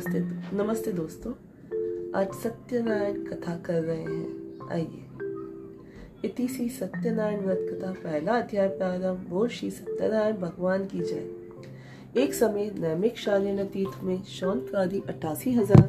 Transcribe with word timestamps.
नमस्ते 0.00 0.56
नमस्ते 0.56 0.92
दोस्तों। 0.92 1.30
आज 2.14 2.28
सत्यनारायण 2.34 3.16
कथा 3.24 3.56
कर 3.56 3.82
रहे 3.82 4.02
हैं। 4.02 4.68
आइए। 4.72 6.28
इति 6.28 6.46
सी 6.48 6.68
सत्यनारायण 6.68 7.40
व्रत 7.40 7.66
कथा, 7.70 7.90
पहला 7.92 8.32
अध्याय 8.32 8.68
प्रारंभ 8.68 9.26
बोल 9.28 9.48
श्री 9.48 9.70
सत्यनारायण 9.70 10.36
भगवान 10.36 10.86
की 10.86 11.00
जय। 11.00 12.22
एक 12.22 12.34
समय 12.34 12.70
नैमिक 12.78 13.18
शालीन 13.18 13.64
तीर्थ 13.64 14.02
में 14.04 14.22
शौन 14.22 14.66
आदि 14.76 15.02
अट्ठासी 15.08 15.52
हज़ार 15.52 15.88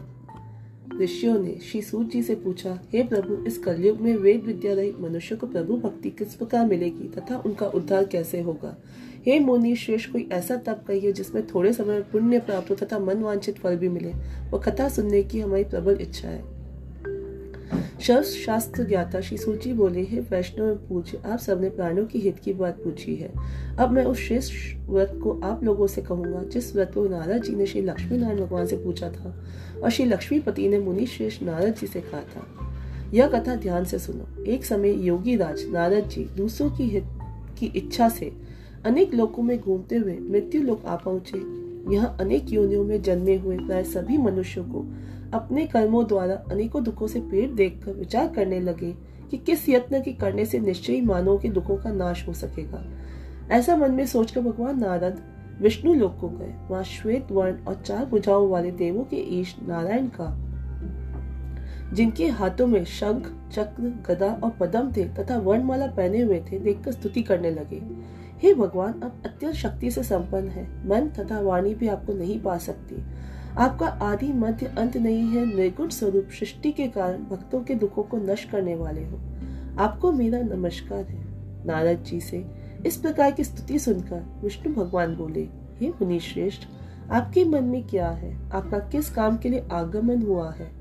ऋषियों 1.02 1.38
ने 1.40 1.56
श्री 1.62 1.82
सूर्य 1.82 2.10
जी 2.10 2.24
से 2.24 2.36
पूछा, 2.36 2.78
हे 2.94 3.04
प्रभु, 3.04 3.44
इस 3.46 3.58
कलयुग 3.58 4.02
में 4.02 4.16
वेद 4.16 4.44
विद्या 4.44 4.74
रहित 4.74 5.00
मनुष्य 5.00 5.36
को 5.36 5.48
प्रभु 5.48 5.78
भक्ति 5.78 6.10
किस 6.10 6.34
प्रकार 6.34 6.66
मिलेगी 6.66 7.08
तथा 7.10 7.38
उनका 7.46 7.68
उद्धार 7.68 8.06
कैसे 8.06 8.42
होगा? 8.42 8.76
हे 9.26 9.40
मुनि 9.40 9.76
श्रेष्ठ 9.76 10.12
कोई 10.12 10.28
ऐसा 10.32 10.56
तप 10.56 10.84
कहिए 10.88 11.12
जिसमें 11.12 11.46
थोड़े 11.48 11.74
समय 11.74 11.94
में 11.94 12.10
पुण्य 12.12 12.40
प्राप्त 12.40 12.70
हो 12.70 12.76
तथा 12.76 13.00
मन 13.00 13.18
वांछित 13.18 13.58
फल 13.58 13.76
भी 13.76 13.90
मिले। 13.90 14.12
वो 14.52 14.60
कथा 14.60 14.90
सुनने 14.90 15.24
की 15.24 15.40
हमारी 15.40 15.64
प्रबल 15.64 15.98
इच्छा 16.02 16.28
है। 16.28 16.62
शास्त्र 18.24 18.84
ज्ञाता 18.84 19.20
श्री 19.22 19.38
सूची 19.38 19.74
बोले, 19.74 20.02
हे 20.02 20.20
वैष्णव 20.20 20.76
पूज्य, 20.90 21.20
आप 21.26 21.40
सबने 21.40 21.70
प्राणियों 21.70 22.06
की 22.06 22.20
हित 22.20 22.40
की 22.40 22.54
बात 22.54 22.78
पूछी 22.84 23.16
है। 23.16 23.32
अब 23.80 23.92
मैं 23.92 24.04
उस 24.04 24.18
श्रेष्ठ 24.18 24.54
व्रत 24.90 25.20
को 25.24 25.40
आप 25.44 25.64
लोगों 25.64 25.88
से 25.88 26.02
कहूँगा, 26.02 26.44
जिस 26.44 26.76
व्रत 26.76 26.92
को 26.94 27.08
नारद 27.08 27.44
जी 27.44 27.56
ने 27.56 27.66
श्री 27.66 27.82
लक्ष्मी 27.82 28.18
नारायण 28.18 28.40
भगवान 28.40 28.66
से 28.66 28.78
पूछा 28.78 29.10
था 29.10 29.36
और 29.84 29.90
श्री 29.90 30.06
लक्ष्मीपति 30.06 30.68
ने 30.68 30.80
मुनि 30.80 31.06
श्रेष्ठ 31.06 31.44
नारद 31.44 31.76
जी 31.76 31.88
से 31.88 32.02
कहा 32.02 32.22
था। 32.22 32.48
यह 33.14 33.28
कथा 33.28 33.56
ध्यान 33.56 33.86
से 33.86 34.00
सुनो। 34.00 34.44
एक 34.44 34.66
समय 34.66 35.06
योगी 35.06 35.36
राज 35.36 35.66
नारद 35.68 36.10
जी 36.10 36.24
दूसरों 36.38 36.70
की 36.72 36.84
हित 36.84 37.04
की 37.60 37.66
इच्छा 37.66 38.10
से 38.10 38.32
अनेक 38.86 39.14
लोकों 39.14 39.44
में 39.44 39.60
घूमते 39.60 39.96
हुए 39.96 40.18
मृत्यु 40.20 40.62
लोक 40.64 40.86
आ 40.86 40.96
पहुँचे। 40.96 41.38
यहाँ 41.94 42.18
अनेक 42.22 42.52
योनियों 42.52 42.84
में 42.84 43.02
जन्मे 43.02 43.36
हुए 43.36 43.58
प्राय 43.58 43.84
सभी 43.84 44.18
मनुष्यों 44.18 44.64
को 44.66 44.86
अपने 45.34 45.66
कर्मों 45.66 46.06
द्वारा 46.08 46.36
अनेकों 46.52 46.84
दुखों 46.84 47.08
से 47.08 47.20
पेट 47.22 47.52
देखकर 47.52 47.92
विचार 47.92 48.28
करने 48.28 48.60
लगे 48.60 48.92
कि 49.32 49.38
किस 49.38 49.68
यत्न 49.70 50.02
की 50.02 50.14
करने 50.14 50.46
से 50.46 50.60
निश्चय 50.60 51.02
मानव 51.02 51.38
के 51.38 51.50
दुखों 51.50 51.78
का 51.78 51.92
नाश 51.92 52.28
हो 52.28 52.34
सकेगा। 52.34 52.84
ऐसा 53.52 53.76
मन 53.76 53.92
में 53.92 54.06
सोचकर 54.06 54.42
भगवान 54.42 54.80
नारद 54.80 55.22
विष्णु 55.62 55.94
लोक 55.94 56.18
को 56.22 56.30
गए। 56.30 56.54
वहाँ 56.70 56.84
श्वेत, 56.84 57.32
वर्ण 57.32 57.64
और 57.66 57.82
चार 57.86 58.06
बुझाओं 58.06 58.50
वाले 58.50 58.72
देवों 58.72 59.04
के 59.04 59.18
ईश 59.40 59.56
नारायण 59.68 60.08
का, 60.08 60.30
जिनके 61.94 62.28
हाथों 62.28 62.68
में 62.68 62.84
शंख, 62.86 63.32
चक्र, 63.54 63.94
गदा 64.08 64.32
और 64.44 64.50
पदम 64.60 64.92
थे 64.92 65.04
तथा 65.16 65.38
वर्णमाला 65.38 65.88
पहने 65.88 66.22
हुए 66.22 66.40
थे, 66.52 66.60
देखकर 66.60 66.92
स्तुति 66.92 67.22
करने 67.22 67.52
लगे। 67.52 67.82
हे 68.42 68.54
भगवान, 68.54 69.02
आप 69.04 69.24
अत्यंत 69.26 69.54
शक्ति 69.54 69.92
से 69.92 70.04
संपन्न 70.04 70.48
है। 70.48 70.88
मन 70.88 71.08
तथा 71.08 71.40
वाणी 71.40 71.76
भी 71.76 71.88
आपको 71.88 72.14
नहीं 72.14 72.42
पा 72.42 72.58
सकती। 72.58 73.04
आपका 73.58 73.88
आदि 73.88 74.34
मध्य 74.34 74.66
अंत 74.66 74.98
नहीं 74.98 75.24
है, 75.24 75.56
निर्गुण 75.56 75.90
स्वरूप 75.90 76.28
सृष्टि 76.40 76.72
के 76.72 76.88
कारण 76.88 77.18
भक्तों 77.18 77.62
के 77.62 77.76
दुखों 77.76 78.04
को 78.04 78.18
नष्ट 78.18 78.50
करने 78.50 78.76
वाले 78.76 79.02
हो। 79.02 79.20
आपको 79.80 80.12
मेरा 80.12 80.42
नमस्कार 80.42 81.06
है। 81.06 81.26
नारद 81.66 82.04
जी 82.04 82.22
से 82.22 82.46
इस 82.86 82.98
प्रकार 82.98 83.32
की 83.32 83.44
स्तुति 83.44 83.80
सुनकर 83.80 84.26
विष्णु 84.44 84.74
भगवान 84.74 85.16
बोले, 85.16 85.48
हे 85.80 85.90
मुनि 85.90 86.20
श्रेष्ठ 86.20 86.62
आपके 87.12 87.46
मन 87.46 87.64
में 87.64 87.88
क्या 87.88 88.10
है? 88.10 88.52
आपका 88.52 88.80
किस 88.80 89.10
काम 89.10 89.38
के 89.38 89.50
लिए 89.50 89.68
आगमन 89.72 90.22
हुआ 90.22 90.52
है? 90.52 90.72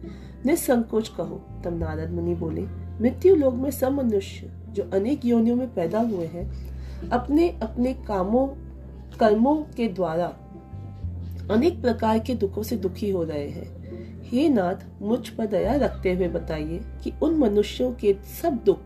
निसंकोच 0.47 1.09
कहो। 1.09 1.47
तब 1.65 1.79
नारद 1.79 2.11
मुनि 2.11 2.35
बोले, 2.35 2.63
मृत्यु 3.01 3.37
लोग 3.37 3.55
में 3.55 3.71
सब 3.71 3.93
मनुष्य, 3.93 4.51
जो 4.69 4.91
अनेक 4.95 5.25
योनियों 5.25 5.57
में 5.57 5.75
पैदा 5.75 6.01
हुए 6.01 6.27
हैं 6.27 6.70
अपने 7.13 7.49
अपने 7.63 7.95
कामों, 7.95 8.47
कर्मों 9.19 9.57
के 9.57 9.89
द्वारा 9.89 10.27
अनेक 11.51 11.81
प्रकार 11.83 12.19
के 12.19 12.35
दुखों 12.35 12.63
से 12.63 12.77
दुखी 12.77 13.11
हो 13.11 13.25
रहे 13.25 13.49
हैं। 13.49 13.81
हे 14.25 14.49
नाथ, 14.49 15.03
मुझ 15.03 15.29
पर 15.29 15.47
दया 15.47 15.75
रखते 15.75 16.15
हुए 16.15 16.29
बताइए 16.29 16.81
कि 17.05 17.13
उन 17.23 17.37
मनुष्यों 17.37 17.93
के 17.93 18.17
सब 18.43 18.65
दुख 18.65 18.79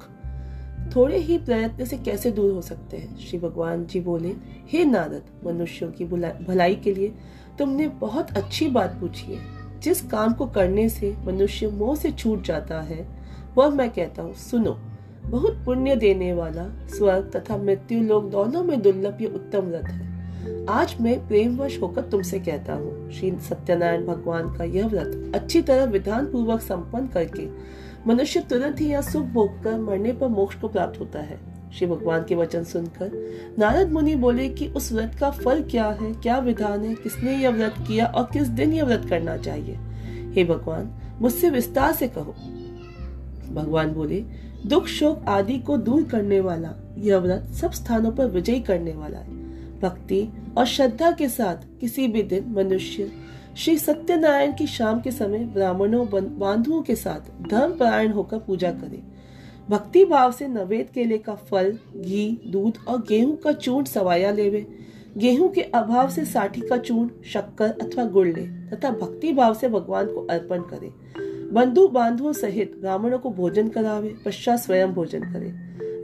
थोड़े 0.97 1.19
ही 1.19 1.39
प्रयत्न 1.39 1.85
से 1.85 1.99
कैसे 1.99 2.31
दूर 2.31 2.53
हो 2.53 2.63
सकते 2.63 2.97
हैं? 2.97 3.19
श्री 3.19 3.39
भगवान 3.39 3.87
जी 3.87 4.01
बोले, 4.01 4.35
हे 4.73 4.85
नारद, 4.85 5.23
मनुष्यों 5.47 5.91
की 5.93 6.05
भलाई 6.05 6.75
के 6.75 6.95
लिए 6.95 7.15
तुमने 7.59 7.89
बहुत 7.89 8.31
अच्छी 8.31 8.69
बात 8.69 8.91
पूछी 9.01 9.35
है। 9.35 9.41
जिस 9.81 10.09
काम 10.09 10.33
को 10.33 10.47
करने 10.47 10.89
से 10.89 11.17
मनुष्य 11.25 11.69
मोह 11.69 11.97
से 11.97 12.11
छूट 12.11 12.43
जाता 12.43 12.81
है, 12.81 13.09
वह 13.57 13.69
मैं 13.69 13.91
कहता 13.91 14.23
हूँ, 14.23 14.35
सुनो 14.35 14.79
बहुत 15.27 15.57
पुण्य 15.65 15.95
देने 15.97 16.33
वाला, 16.33 16.65
स्वर्ग 16.89 17.31
तथा 17.37 17.57
मृत्यु 17.57 18.01
लोग 18.03 18.31
दोनों 18.31 18.63
में 18.65 18.81
दुर्लभ 18.83 19.21
ये 19.21 19.27
उत्तम 19.27 19.61
व्रत 19.61 19.85
है। 19.85 20.67
आज 20.71 20.95
मैं 21.01 21.17
प्रेमवश 21.29 21.81
होकर 21.83 22.03
तुमसे 22.03 22.39
कहता 22.39 22.75
हूँ, 22.75 23.11
श्री 23.13 23.31
सत्यनारायण 23.41 24.05
भगवान 24.07 24.53
का 24.57 24.65
यह 24.65 24.87
व्रत 24.87 25.33
अच्छी 25.35 25.63
तरह 25.63 25.85
विधान 25.85 26.27
पूर्वक 26.27 26.61
संपन्न 26.61 27.07
करके 27.07 27.49
मनुष्य 28.07 28.41
तुरंत 28.41 28.81
ही 28.81 28.87
यहाँ 28.87 29.03
सुख 29.03 29.25
भोग 29.25 29.63
कर 29.63 29.79
मरने 29.81 30.13
पर 30.13 30.29
मोक्ष 30.29 30.57
को 30.57 30.69
प्राप्त 30.69 31.01
होता 31.01 31.21
है। 31.21 31.39
श्री 31.73 31.87
भगवान 31.87 32.25
के 32.25 32.35
वचन 32.35 32.65
सुनकर 32.65 33.11
नारद 33.59 33.93
मुनि 33.93 34.15
बोले 34.17 34.49
कि 34.49 34.67
उस 34.69 34.93
व्रत 34.93 35.17
का 35.21 35.31
फल 35.31 35.63
क्या 35.63 35.87
है, 35.91 36.13
क्या 36.13 36.39
विधान 36.39 36.85
है, 36.85 36.95
किसने 36.95 37.37
यह 37.37 37.51
व्रत 37.51 37.75
किया 37.89 38.07
और 38.07 38.29
किस 38.33 38.49
दिन 38.49 38.73
यह 38.73 38.85
व्रत 38.85 39.07
करना 39.11 39.37
चाहिए? 39.37 39.79
हे 40.35 40.45
भगवान, 40.45 40.91
मुझसे 41.21 41.51
विस्तार 41.51 41.93
से 41.93 42.09
कहो। 42.09 42.35
भगवान 43.55 43.93
बोले 43.93 44.25
दुख, 44.67 44.87
शोक 44.87 45.25
आदि 45.29 45.59
को 45.59 45.77
दूर 45.77 46.03
करने 46.03 46.41
वाला 46.41 46.75
यह 46.99 47.19
व्रत 47.19 47.53
सब 47.53 47.73
स्थानों 47.73 48.13
पर 48.13 48.27
विजय 48.27 48.61
करने 48.61 48.93
वाला 48.93 49.19
है। 49.19 49.43
भक्ति 49.81 50.29
और 50.59 50.67
श्रद्धा 50.67 51.11
के 51.11 51.29
साथ 51.29 51.79
किसी 51.81 52.09
भी 52.09 52.23
दिन 52.23 52.53
मनुष्य 52.57 53.11
श्री 53.57 53.77
सत्यनारायण 53.79 54.53
की 54.53 54.67
शाम 54.67 55.01
के 55.01 55.11
समय 55.11 55.39
ब्राह्मणों 55.39 56.07
बांधुओं 56.39 56.83
के 56.83 56.95
साथ 56.97 57.49
धर्म 57.49 57.77
परायण 57.77 58.13
होकर 58.13 58.39
पूजा 58.39 58.71
करे। 58.71 59.03
भक्ति 59.71 60.05
भाव 60.05 60.33
से 60.33 60.49
नवेद 60.49 60.89
केले 60.95 61.19
का 61.19 61.35
फल, 61.35 61.79
घी, 61.97 62.41
दूध 62.47 62.79
और 62.89 63.05
गेहूँ 63.09 63.37
का 63.37 63.53
चूर्ण 63.53 63.85
सवाया 63.85 64.31
लेवे। 64.33 64.67
गेहूँ 65.17 65.49
के 65.53 65.63
अभाव 65.63 66.11
से 66.11 66.25
साठी 66.25 66.61
का 66.61 66.77
चूर्ण, 66.77 67.09
शक्कर 67.25 67.71
अथवा 67.83 68.05
गुड़ 68.05 68.27
ले 68.29 68.47
तथा 68.71 68.91
भक्ति 68.91 69.33
भाव 69.33 69.55
से 69.55 69.69
भगवान 69.69 70.07
को 70.07 70.27
अर्पण 70.27 70.63
करे। 70.63 70.91
बंधु 71.55 71.89
बांधुओं 71.89 72.33
सहित 72.33 72.77
ब्राह्मणों 72.81 73.19
को 73.19 73.31
भोजन 73.31 73.69
करावे, 73.69 74.15
पश्चात 74.25 74.59
स्वयं 74.59 74.93
भोजन 74.93 75.21
करे। 75.21 75.53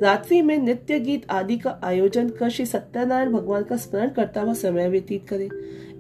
रात्रि 0.01 0.43
में 0.43 0.59
नित्य 0.59 0.99
गीत 1.01 1.31
आदि 1.31 1.57
का 1.59 1.81
आयोजन 1.85 2.29
कर 2.29 2.49
श्री 2.49 2.67
सत्यनारायण 2.67 3.33
भगवान 3.33 3.63
का 3.63 3.77
स्मरण 3.77 4.09
करता 4.09 4.41
हुआ 4.41 4.53
समय 4.53 4.89
व्यतीत 4.89 5.29
करे। 5.29 5.49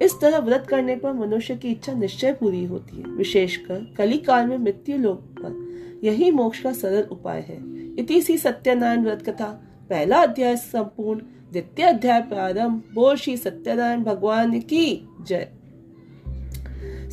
इस 0.02 0.20
तरह 0.20 0.38
व्रत 0.38 0.66
करने 0.68 0.96
पर 0.96 1.12
मनुष्य 1.12 1.56
की 1.56 1.68
इच्छा 1.68 1.92
निश्चय 1.92 2.32
पूरी 2.32 2.64
होती 2.64 2.96
है। 2.96 3.04
विशेषकर 3.10 3.94
कली 3.98 4.18
काल 4.18 4.46
में 4.46 4.58
मृत्यु 4.58 4.98
लोक 4.98 5.20
पर 5.20 5.70
यही 6.06 6.30
मोक्ष 6.30 6.60
का 6.60 6.72
सरल 6.72 7.02
उपाय 7.02 7.40
है। 7.40 7.58
इति 7.96 8.20
सी 8.20 8.38
सत्यनारायण 8.38 9.02
व्रत 9.02 9.28
कथा, 9.28 9.62
पहला 9.90 10.22
अध्याय 10.22 10.56
संपूर्ण, 10.56 11.20
द्वितीय 11.52 11.86
अध्याय 11.86 12.20
प्रारंभ। 12.22 12.82
बोल 12.94 13.16
श्री 13.16 13.36
सत्यनारायण 13.36 14.04
भगवान 14.04 14.60
की 14.60 15.08
जय। 15.26 15.48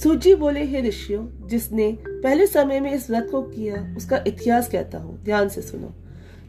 सूची 0.03 0.35
बोले 0.35 0.63
हे 0.63 0.81
ऋषियों 0.81 1.47
जिसने 1.47 1.97
पहले 2.07 2.47
समय 2.47 2.79
में 2.79 2.93
इस 2.93 3.09
व्रत 3.09 3.27
को 3.31 3.41
किया 3.41 3.95
उसका 3.97 4.23
इतिहास 4.27 4.69
कहता 4.69 4.97
हूँ। 4.97 5.23
ध्यान 5.23 5.49
से 5.49 5.61
सुनो। 5.61 5.93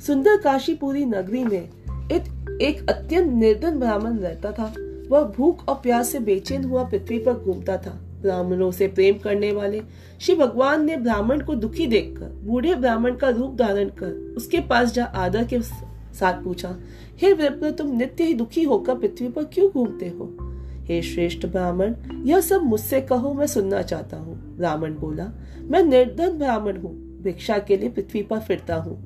सुंदर 0.06 0.36
काशीपुरी 0.36 1.04
नगरी 1.04 1.44
में 1.44 1.68
एक, 2.12 2.58
एक 2.62 2.90
अत्यंत 2.90 3.32
निर्धन 3.32 3.78
ब्राह्मण 3.78 4.18
रहता 4.18 4.52
था। 4.52 4.74
वह 5.08 5.24
भूख 5.36 5.68
और 5.68 5.74
प्यास 5.74 6.08
से 6.08 6.18
बेचैन 6.18 6.64
हुआ 6.64 6.82
पृथ्वी 6.82 7.18
पर 7.18 7.32
घूमता 7.32 7.76
था। 7.76 7.98
ब्राह्मणों 8.22 8.70
से 8.70 8.88
प्रेम 8.88 9.18
करने 9.18 9.52
वाले 9.52 9.82
श्री 10.20 10.34
भगवान 10.34 10.84
ने 10.84 10.96
ब्राह्मण 10.96 11.40
को 11.40 11.54
दुखी 11.54 11.86
देखकर 11.86 12.26
बूढ़े 12.44 12.74
ब्राह्मण 12.74 13.16
का 13.16 13.28
रूप 13.28 13.54
धारण 13.54 13.88
कर 13.88 14.34
उसके 14.36 14.60
पास 14.60 14.92
जा 14.92 15.04
आदर 15.04 15.44
के 15.44 15.60
साथ 15.62 16.42
पूछा 16.44 16.76
हे 17.22 17.32
विप्र 17.32 17.70
तुम 17.70 17.96
नित्य 17.96 18.24
ही 18.24 18.34
दुखी 18.34 18.62
होकर 18.62 18.94
पृथ्वी 18.94 19.28
पर 19.28 19.44
क्यों 19.44 19.70
घूमते 19.70 20.08
हो? 20.08 20.47
हे 20.88 21.00
श्रेष्ठ 21.02 21.44
ब्राह्मण, 21.46 21.94
यह 22.26 22.40
सब 22.40 22.62
मुझसे 22.62 23.00
कहो, 23.00 23.32
मैं 23.34 23.46
सुनना 23.46 23.82
चाहता 23.82 24.16
हूँ। 24.16 24.36
ब्राह्मण 24.56 24.94
बोला, 24.94 25.24
मैं 25.62 25.82
निर्धन 25.82 26.38
ब्राह्मण 26.38 26.76
हूँ, 26.76 26.92
भिक्षा 27.22 27.58
के 27.58 27.76
लिए 27.76 27.88
पृथ्वी 27.88 28.22
पर 28.22 28.40
फिरता 28.40 28.76
हूँ। 28.76 28.96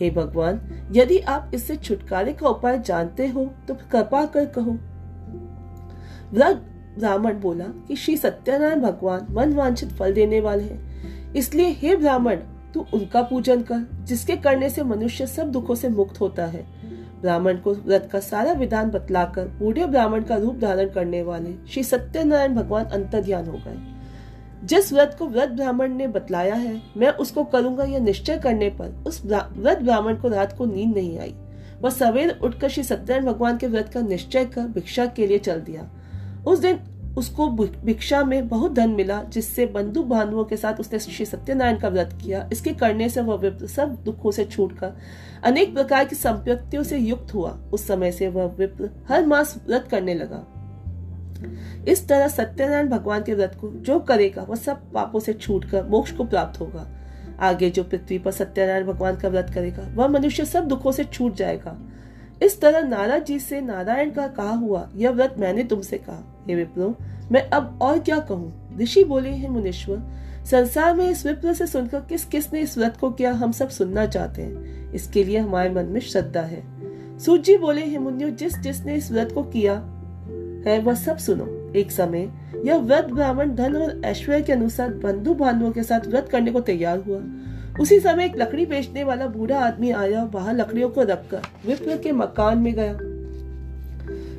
हे 0.00 0.10
भगवान, 0.10 0.60
यदि 0.92 1.18
आप 1.18 1.50
इससे 1.54 1.76
छुटकारे 1.76 2.32
का 2.32 2.48
उपाय 2.48 2.78
जानते 2.78 3.26
हो 3.26 3.44
तो 3.68 3.74
कृपा 3.92 4.24
कर 4.26 4.46
कहो। 4.48 4.76
ब्राह्मण 6.32 7.40
बोला 7.40 7.64
कि 7.88 7.96
श्री 7.96 8.16
सत्यनारायण 8.16 8.80
भगवान 8.80 9.26
मन 9.30 9.52
वांछित 9.52 9.92
फल 9.92 10.12
देने 10.12 10.40
वाले 10.40 10.62
हैं। 10.62 11.32
इसलिए 11.34 11.68
हे 11.72 11.94
ब्राह्मण, 11.96 12.36
तू 12.74 12.84
उनका 12.94 13.22
पूजन 13.22 13.62
कर, 13.62 13.86
जिसके 14.04 14.36
करने 14.36 14.70
से 14.70 14.82
मनुष्य 14.84 15.26
सब 15.26 15.50
दुखों 15.52 15.74
से 15.74 15.88
मुक्त 15.88 16.20
होता 16.20 16.46
है। 16.46 16.66
ब्राह्मण 17.20 17.56
को 17.56 17.72
व्रत 17.74 18.08
का 18.12 18.20
सारा 18.20 18.52
विधान 18.52 18.90
बतलाकर 18.90 19.48
बूढ़े 19.58 19.86
ब्राह्मण 19.86 20.22
का 20.22 20.36
रूप 20.36 20.58
धारण 20.58 20.88
करने 20.88 21.22
वाले 21.22 21.52
श्री 21.66 21.82
सत्यनारायण 21.82 22.54
भगवान 22.54 22.84
अंतर 22.84 23.22
ध्यान 23.22 23.46
हो 23.46 23.58
गए। 23.66 24.66
जिस 24.66 24.92
व्रत 24.92 25.16
को 25.18 25.26
व्रत 25.26 25.48
ब्राह्मण 25.48 25.92
ने 25.92 26.06
बतलाया 26.06 26.54
है, 26.54 26.80
मैं 26.96 27.08
उसको 27.08 27.44
करूँगा 27.44 27.84
यह 27.84 28.00
निश्चय 28.00 28.38
करने 28.38 28.68
पर 28.70 29.04
उस 29.06 29.24
व्रत 29.24 29.82
ब्राह्मण 29.82 30.16
को 30.16 30.28
रात 30.28 30.56
को 30.58 30.66
नींद 30.66 30.94
नहीं 30.94 31.18
आई। 31.18 31.34
वह 31.82 31.90
सवेर 31.90 32.38
उठकर 32.42 32.68
श्री 32.68 32.82
सत्यनारायण 32.82 33.26
भगवान 33.26 33.56
के 33.56 33.66
व्रत 33.66 33.90
का 33.94 34.00
निश्चय 34.00 34.44
कर 34.44 34.68
भिक्षा 34.68 35.06
के 35.06 35.26
लिए 35.26 35.38
चल 35.38 35.60
दिया। 35.60 35.88
उस 36.46 36.58
दिन 36.58 36.78
उसको 37.18 37.48
भिक्षा 37.50 38.22
में 38.24 38.48
बहुत 38.48 38.72
धन 38.72 38.90
मिला, 38.90 39.22
जिससे 39.22 39.66
बंधु 39.66 40.02
बांधवों 40.02 40.44
के 40.44 40.56
साथ 40.56 40.80
उसने 40.80 40.98
श्री 40.98 41.24
सत्यनारायण 41.24 41.78
का 41.78 41.88
व्रत 41.88 42.18
किया। 42.22 42.48
इसके 42.52 42.72
करने 42.72 43.08
से 43.08 43.20
वह 43.20 43.66
सब 43.66 43.96
दुखों 44.04 44.30
से 44.30 44.44
छूटकर 44.44 44.92
अनेक 45.44 45.74
प्रकार 45.74 46.04
की 46.04 46.16
संपत्तियों 46.16 46.82
से 46.82 46.98
युक्त 46.98 47.34
हुआ। 47.34 47.50
उस 47.72 47.86
समय 47.86 48.12
से 48.12 48.28
वह 48.28 48.46
विप्र 48.58 48.90
हर 49.08 49.26
मास 49.26 49.56
व्रत 49.66 49.88
करने 49.90 50.14
लगा। 50.14 50.46
इस 51.88 52.08
तरह 52.08 52.28
सत्यनारायण 52.28 52.88
भगवान 52.88 53.22
के 53.22 53.34
व्रत 53.34 53.56
को 53.60 53.68
जो 53.70 53.98
करेगा, 53.98 54.42
वह 54.42 54.56
सब 54.56 54.90
पापों 54.92 55.20
से 55.20 55.32
छूटकर 55.32 55.84
मोक्ष 55.84 56.12
को 56.12 56.24
प्राप्त 56.24 56.60
होगा। 56.60 56.86
आगे 57.40 57.70
जो 57.70 57.82
पृथ्वी 57.84 58.18
पर 58.18 58.30
सत्यनारायण 58.30 58.86
भगवान 58.86 59.16
का 59.16 59.28
व्रत 59.28 59.50
करेगा, 59.54 59.82
वह 59.94 60.08
मनुष्य 60.08 60.44
सब 60.44 60.64
दुखों 60.64 60.92
से 60.92 61.04
छूट 61.04 61.34
जाएगा। 61.34 61.76
इस 62.42 62.60
तरह 62.60 62.88
नाराज़ 62.88 63.22
जी 63.22 63.38
से 63.38 63.60
नारायण 63.60 64.10
का 64.10 64.26
कहा 64.26 64.52
हुआ 64.52 64.90
यह 64.96 65.10
व्रत 65.10 65.34
मैंने 65.38 65.64
तुमसे 65.64 65.98
कहा। 65.98 66.44
हे 66.48 66.54
विप्रो, 66.54 66.96
मैं 67.32 67.50
अब 67.50 67.78
और 67.82 67.98
क्या 67.98 68.18
कहूँ? 68.18 68.76
ऋषि 68.80 69.04
बोले, 69.04 69.30
हैं 69.30 69.48
मुनीश्वर, 69.48 70.02
संसार 70.50 70.94
में 70.94 71.10
इस 71.10 71.26
विप्र 71.26 71.54
से 71.54 71.66
सुनकर 71.66 72.00
किस 72.00 72.24
किस 72.24 72.52
ने 72.52 72.60
इस 72.60 72.78
व्रत 72.78 72.96
को 73.00 73.10
किया 73.10 73.32
हम 73.32 73.52
सब 73.52 73.68
सुनना 73.68 74.06
चाहते 74.06 74.42
हैं। 74.42 74.92
इसके 74.92 75.24
लिए 75.24 75.38
हमारे 75.38 75.70
मन 75.70 75.84
में 75.84 76.00
श्रद्धा 76.00 76.40
है। 76.40 76.62
सूजी 77.18 77.56
बोले, 77.56 77.80
हैं 77.80 77.98
मुनियो, 77.98 78.30
जिस 78.30 78.58
जिसने 78.58 78.94
इस 78.94 79.12
व्रत 79.12 79.32
को 79.32 79.42
किया 79.42 79.74
है, 80.66 80.80
वह 80.80 80.94
सब 80.94 81.16
सुनो। 81.16 81.58
एक 81.76 81.90
समय 81.90 82.30
यह 82.64 82.76
व्रत 82.76 83.04
ब्राह्मण 83.04 83.54
धन 83.54 83.76
और 83.76 84.02
ऐश्वर्य 84.04 84.42
के 84.42 84.52
अनुसार 84.52 84.94
बंधु 84.94 85.34
बांधवों 85.34 85.70
के 85.70 85.82
साथ 85.82 86.06
व्रत 86.06 86.28
करने 86.28 86.50
को 86.50 86.60
तैयार 86.60 86.98
हुआ। 86.98 87.20
उसी 87.80 88.00
समय 88.00 88.24
एक 88.24 88.36
लकड़ी 88.36 88.66
बेचने 88.66 89.04
वाला 89.04 89.26
बूढ़ा 89.26 89.58
आदमी 89.60 89.90
आया 89.90 90.24
बाहर 90.24 90.54
लकड़ियों 90.54 90.88
को 90.88 91.02
रखकर 91.02 91.42
विप्र 91.66 91.96
के 91.96 92.12
मकान 92.12 92.58
में 92.58 92.74
गया। 92.74 92.98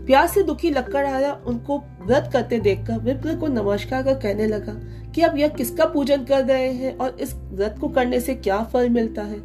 प्यास 0.05 0.33
से 0.33 0.43
दुखी 0.43 0.69
लक्कड़ 0.69 1.05
आया, 1.07 1.33
उनको 1.47 1.77
व्रत 1.77 2.29
करते 2.33 2.59
देखकर 2.59 2.97
विप्र 2.97 3.35
को 3.35 3.47
नमस्कार 3.47 4.03
कर 4.03 4.13
कहने 4.13 4.47
लगा 4.47 4.73
कि 5.11 5.21
अब 5.21 5.37
यह 5.37 5.47
किसका 5.47 5.85
पूजन 5.85 6.23
कर 6.23 6.45
रहे 6.45 6.71
हैं 6.71 6.97
और 6.97 7.17
इस 7.21 7.35
व्रत 7.35 7.75
को 7.81 7.87
करने 7.87 8.19
से 8.19 8.35
क्या 8.35 8.63
फल 8.63 8.89
मिलता 8.89 9.21
है? 9.21 9.39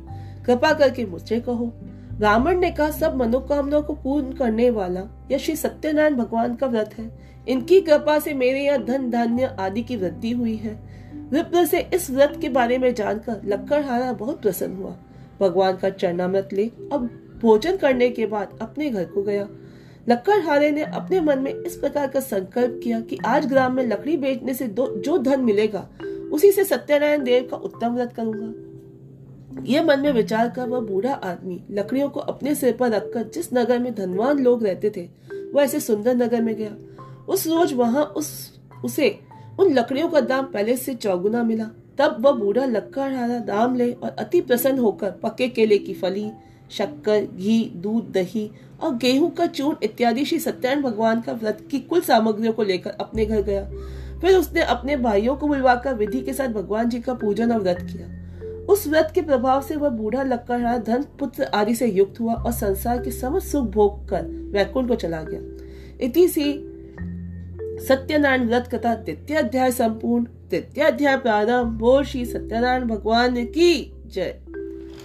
कृपा 0.46 0.73
करके 0.73 1.06
मुझसे 1.06 1.41
कहो। 1.41 1.67
ब्राह्मण 2.19 2.58
ने 2.58 2.70
कहा, 2.70 2.91
सब 2.91 3.17
मनोकामनाओं 3.17 3.82
को 3.82 3.93
पूर्ण 3.93 4.32
करने 4.32 4.70
वाला 4.70 5.00
यह 5.31 5.38
श्री 5.38 5.56
सत्यनारायण 5.56 6.14
भगवान 6.14 6.55
का 6.55 6.67
व्रत 6.67 6.91
है। 6.99 7.11
इनकी 7.49 7.81
कृपा 7.81 8.19
से 8.19 8.35
मेरे 8.35 8.61
यहाँ 8.61 8.85
धन 8.85 9.11
धान्य 9.11 9.56
आदि 9.61 9.82
की 9.82 9.96
वृद्धि 9.96 10.31
हुई 10.31 10.56
है। 10.56 10.94
विप्र 11.35 11.65
से 11.67 11.79
इस 11.95 12.11
व्रत 12.11 12.39
के 12.41 12.49
बारे 12.49 12.77
में 12.79 12.95
जानकर 12.95 13.41
लक्कड़हारा 13.45 14.13
बहुत 14.13 14.41
प्रसन्न 14.43 14.77
हुआ। 14.77 14.95
भगवान 15.41 15.77
का 15.77 15.91
चरणामृत 15.91 16.53
ले। 16.53 16.65
अब 16.93 17.09
भोजन 17.43 17.77
करने 17.77 18.09
के 18.09 18.27
बाद 18.27 18.59
अपने 18.63 18.91
घर 18.91 19.05
को 19.05 19.23
गया। 19.23 19.49
लक्कड़हारे 20.09 20.71
ने 20.71 20.83
अपने 20.83 21.21
मन 21.21 21.39
में 21.39 21.53
इस 21.53 21.77
प्रकार 21.77 22.07
का 22.09 22.21
संकल्प 22.21 22.81
किया 22.85 23.01
कि 23.01 23.19
आज 23.27 23.47
ग्राम 23.47 23.75
में 23.75 23.87
लकड़ी 23.87 24.17
बेचने 24.17 24.55
से 24.55 24.69
जो 24.69 25.19
धन 25.19 25.41
मिलेगा, 25.41 25.89
उसी 26.33 26.53
से 26.53 26.65
सत्यनारायण 26.65 27.25
देव 27.25 27.49
का 27.51 27.57
उत्तम 27.57 27.95
व्रत 27.95 28.13
करूँगा। 28.13 29.63
यह 29.65 29.85
मन 29.85 30.01
में 30.01 30.13
विचार 30.13 30.49
कर 30.49 30.69
वह 30.69 30.81
बूढ़ा 30.81 31.13
आदमी 31.15 31.61
लकड़ियों 31.71 32.09
को 32.09 32.21
अपने 32.21 32.55
सिर 32.55 32.73
पर 32.73 32.91
रखकर 32.91 33.29
जिस 33.29 33.53
नगर 33.55 33.79
में 33.79 33.95
धनवान 33.95 34.39
लोग 34.39 34.65
रहते 34.65 34.91
थे, 34.91 35.09
वह 35.55 35.63
ऐसे 35.63 35.81
सुंदर 35.81 36.17
नगर 36.17 36.43
में 36.43 36.55
गया। 36.55 36.77
उस 37.29 37.47
रोज 37.47 37.73
वहाँ 37.73 38.05
उस, 38.07 38.59
उसे 38.85 39.19
उन 39.61 39.73
लकड़ियों 39.73 40.09
का 40.09 40.21
दाम 40.21 40.45
पहले 40.45 40.77
से 40.77 40.95
चौगुना 40.95 41.43
मिला। 41.43 41.71
तब 41.99 42.17
वह 42.21 42.33
बूढ़ा 42.33 42.65
लक्कड़हारा 42.65 43.39
दाम 43.39 43.75
ले 43.77 43.93
और 43.93 44.17
अति 44.19 44.41
प्रसन्न 44.41 44.79
होकर 44.79 45.11
पक्के 45.11 45.49
केले 45.49 45.79
की 45.79 45.95
फली, 45.95 46.31
शक्कर, 46.71 47.27
घी, 47.37 47.73
दूध, 47.77 48.11
दही 48.12 48.51
और 48.83 48.95
गेहूँ 48.97 49.31
का 49.31 49.47
चूर्ण 49.47 49.77
इत्यादि 49.83 50.25
श्री 50.25 50.39
सत्यान 50.39 50.83
भगवान 50.83 51.21
का 51.21 51.33
व्रत 51.33 51.67
की 51.71 51.79
कुल 51.81 52.01
सामग्रियों 52.01 52.53
को 52.53 52.62
लेकर 52.62 52.91
अपने 52.91 53.27
घर 53.27 53.43
गया। 53.43 53.65
फिर 54.21 54.37
उसने 54.39 54.62
अपने 54.62 54.97
भाइयों 54.97 55.37
को 55.37 55.49
बुलवाकर 55.49 55.95
विधि 55.95 56.21
के 56.21 56.33
साथ 56.33 56.49
भगवान 56.49 56.89
जी 56.89 57.01
का 57.01 57.15
पूजन 57.15 57.53
और 57.53 57.61
व्रत 57.61 57.87
किया। 57.93 58.65
उस 58.65 58.87
व्रत 58.89 59.11
के 59.15 59.23
प्रभाव 59.23 59.62
से 59.62 59.77
वह 59.77 59.89
बूढ़ा 59.89 60.23
लक्कड़हारा 60.23 60.79
धन, 60.79 61.03
पुत्र 61.19 61.45
आदि 61.45 61.75
से 61.75 61.87
युक्त 61.87 62.21
हुआ 62.21 62.35
और 62.35 62.53
संसार 62.53 63.03
के 63.03 63.11
समस्त 63.11 63.47
सुख 63.47 63.65
भोग 63.65 64.09
कर 64.09 64.23
वैकुंठ 64.53 64.89
को 64.89 64.95
चला 64.95 65.23
गया। 65.23 65.41
इति 66.01 66.29
सी 66.29 66.53
सत्यनारायण 67.89 68.47
व्रत 68.47 68.69
कथा 68.75 68.95
तृतीय 68.95 69.37
अध्याय 69.37 69.71
संपूर्ण 69.71 70.25
तृतीय 70.25 70.85
अध्याय 70.85 71.17
प्रारंभ, 71.17 71.79
बोल 71.79 72.05
श्री 72.05 72.25
सत्यनारायण 72.25 72.85
भगवान 72.85 73.45
की 73.45 73.93
जय। 74.07 74.39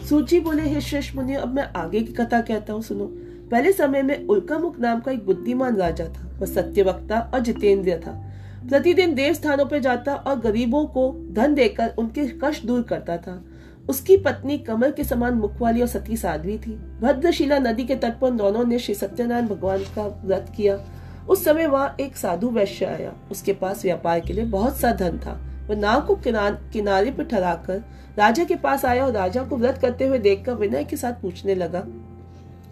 सूची 0.09 0.39
बोले, 0.39 0.61
हे 0.61 0.81
श्रेष्ठ 0.81 1.15
मुनि, 1.15 1.35
अब 1.35 1.53
मैं 1.53 1.63
आगे 1.75 1.99
की 1.99 2.13
कथा 2.13 2.41
कहता 2.41 2.73
हूँ, 2.73 2.81
सुनो। 2.81 3.05
पहले 3.51 3.71
समय 3.71 4.01
में 4.01 4.27
उल्कामुख 4.27 4.79
नाम 4.79 4.99
का 4.99 5.11
एक 5.11 5.25
बुद्धिमान 5.25 5.75
राजा 5.75 6.05
था। 6.05 6.37
वह 6.39 6.45
सत्यवक्ता 6.45 7.31
और 7.33 7.39
जितेंद्रिय 7.39 7.97
था। 7.97 8.11
प्रतिदिन 8.69 9.15
देव 9.15 9.33
स्थानों 9.33 9.65
पर 9.65 9.79
जाता 9.79 10.15
और 10.15 10.39
गरीबों 10.39 10.85
को 10.85 11.27
धन 11.31 11.53
देकर 11.53 11.93
उनके 11.97 12.27
कष्ट 12.43 12.65
दूर 12.65 12.81
करता 12.81 13.17
था। 13.17 13.45
उसकी 13.89 14.17
पत्नी 14.17 14.57
कमल 14.57 14.91
के 14.91 15.03
समान 15.03 15.33
मुख 15.33 15.61
वाली 15.61 15.81
और 15.81 15.87
सती 15.87 16.17
साध्वी 16.17 16.57
थी। 16.57 16.71
भद्रशिला 17.01 17.59
नदी 17.59 17.83
के 17.83 17.95
तट 17.95 18.19
पर 18.19 18.29
दोनों 18.29 18.65
ने 18.65 18.79
श्री 18.79 18.95
सत्यनारायण 18.95 19.47
भगवान 19.47 19.79
का 19.79 20.21
व्रत 20.25 20.53
किया। 20.57 20.77
उस 21.27 21.43
समय 21.45 21.67
वहाँ 21.67 21.95
एक 21.99 22.17
साधु 22.17 22.49
वैश्य 22.49 22.85
आया। 22.85 23.13
उसके 23.31 23.53
पास 23.53 23.83
व्यापार 23.83 24.19
के 24.19 24.33
लिए 24.33 24.45
बहुत 24.45 24.77
सा 24.77 24.91
धन 24.91 25.17
था। 25.17 25.39
वह 25.69 25.75
नाव 25.75 26.01
को 26.01 26.15
किनारे 26.15 27.11
पर 27.11 27.23
ठहराकर 27.23 27.83
राजा 28.17 28.43
के 28.43 28.55
पास 28.55 28.85
आया 28.85 29.05
और 29.05 29.11
राजा 29.11 29.43
को 29.43 29.57
व्रत 29.57 29.77
करते 29.77 30.07
हुए 30.07 30.17
देखकर 30.19 30.53
विनय 30.53 30.83
के 30.83 30.97
साथ 30.97 31.21
पूछने 31.21 31.55
लगा, 31.55 31.83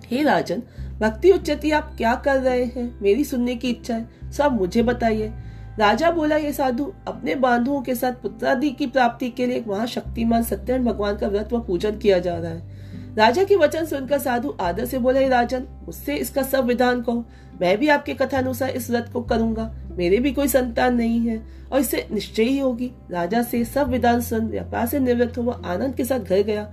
हे 0.06 0.18
hey 0.18 0.26
राजन, 0.26 0.62
भक्ति 1.00 1.32
उच्चती 1.32 1.72
आप 1.72 1.94
क्या 1.98 2.14
कर 2.16 2.40
रहे 2.40 2.64
हैं? 2.66 3.00
मेरी 3.02 3.24
सुनने 3.24 3.56
की 3.56 3.70
इच्छा 3.70 3.94
है। 3.94 4.32
सो 4.32 4.44
आप 4.44 4.52
मुझे 4.52 4.84
बताइए। 4.84 5.32
राजा 5.80 6.12
बोला, 6.12 6.36
ये 6.36 6.54
साधु 6.54 6.92
अपने 7.08 7.36
बांधुओं 7.36 7.82
के 7.82 7.96
साथ 7.96 8.14
पुत्रादि 8.14 8.70
की 8.70 8.88
प्राप्ति 8.88 9.30
के 9.30 9.46
लिए 9.46 9.64
वहाँ 9.68 9.88
शक्तिमान 9.88 10.44
सत्यन 10.44 10.86
भगवान 10.86 11.18
का 11.18 11.28
व्रत 11.28 11.54
व 11.54 11.60
पूजन 11.60 11.98
किया 11.98 12.20
जा 12.20 12.38
रहा 12.38 12.52
है। 12.52 12.77
राजा 13.18 13.44
के 13.44 13.56
वचन 13.56 13.86
सुनकर 13.86 14.20
साधु 14.20 14.54
आदर 14.62 14.86
से 14.86 14.98
बोले 15.00 15.28
राजन, 15.30 15.64
मुझसे 15.86 16.16
इसका 16.16 16.42
सब 16.44 16.66
विधान 16.66 17.02
कहो। 17.02 17.26
मैं 17.62 17.78
भी 17.78 17.88
आपके 17.88 18.14
कथा 18.14 18.38
अनुसार 18.38 18.70
इस 18.70 18.90
व्रत 18.92 19.10
को 19.14 19.22
करूँगा। 19.22 19.72
मेरे 19.92 20.18
भी 20.18 20.32
कोई 20.32 20.48
संतान 20.48 20.96
नहीं 20.96 21.20
है, 21.20 21.42
और 21.72 21.80
इससे 21.80 22.08
निश्चय 22.12 22.44
ही 22.44 22.60
होगी। 22.60 22.92
राजा 23.12 23.42
से 23.42 23.64
सब 23.66 23.90
विधान 23.90 24.22
सुन, 24.22 24.48
व्यापार 24.48 24.86
से 24.88 25.00
निवृत्त 25.00 25.38
हुआ, 25.38 25.62
आनंद 25.66 25.96
के 25.96 26.06
साथ 26.06 26.20
घर 26.20 26.42
गया। 26.42 26.72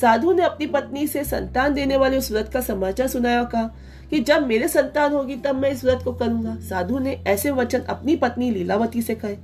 साधु 0.00 0.32
ने 0.32 0.42
अपनी 0.42 0.66
पत्नी 0.66 1.06
से 1.06 1.24
संतान 1.24 1.74
देने 1.74 1.96
वाले 1.96 2.18
उस 2.18 2.30
व्रत 2.32 2.50
का 2.54 2.60
समाचार 2.60 3.08
सुनाया 3.08 3.42
और 3.42 3.48
कहा 3.48 3.70
कि 4.10 4.20
जब 4.20 4.46
मेरे 4.46 4.68
संतान 4.68 5.12
होगी, 5.12 5.36
तब 5.36 5.54
मैं 5.54 5.70
इस 5.70 5.84
व्रत 5.84 6.02
को 6.04 6.12
करूँगा। 6.12 6.56
साधु 6.60 6.98
ने 6.98 7.22
ऐसे 7.26 7.50
वचन 7.50 7.78
अपनी 7.78 8.16
पत्नी 8.16 8.50
लीलावती 8.50 9.02
से 9.02 9.14
कहे। 9.14 9.36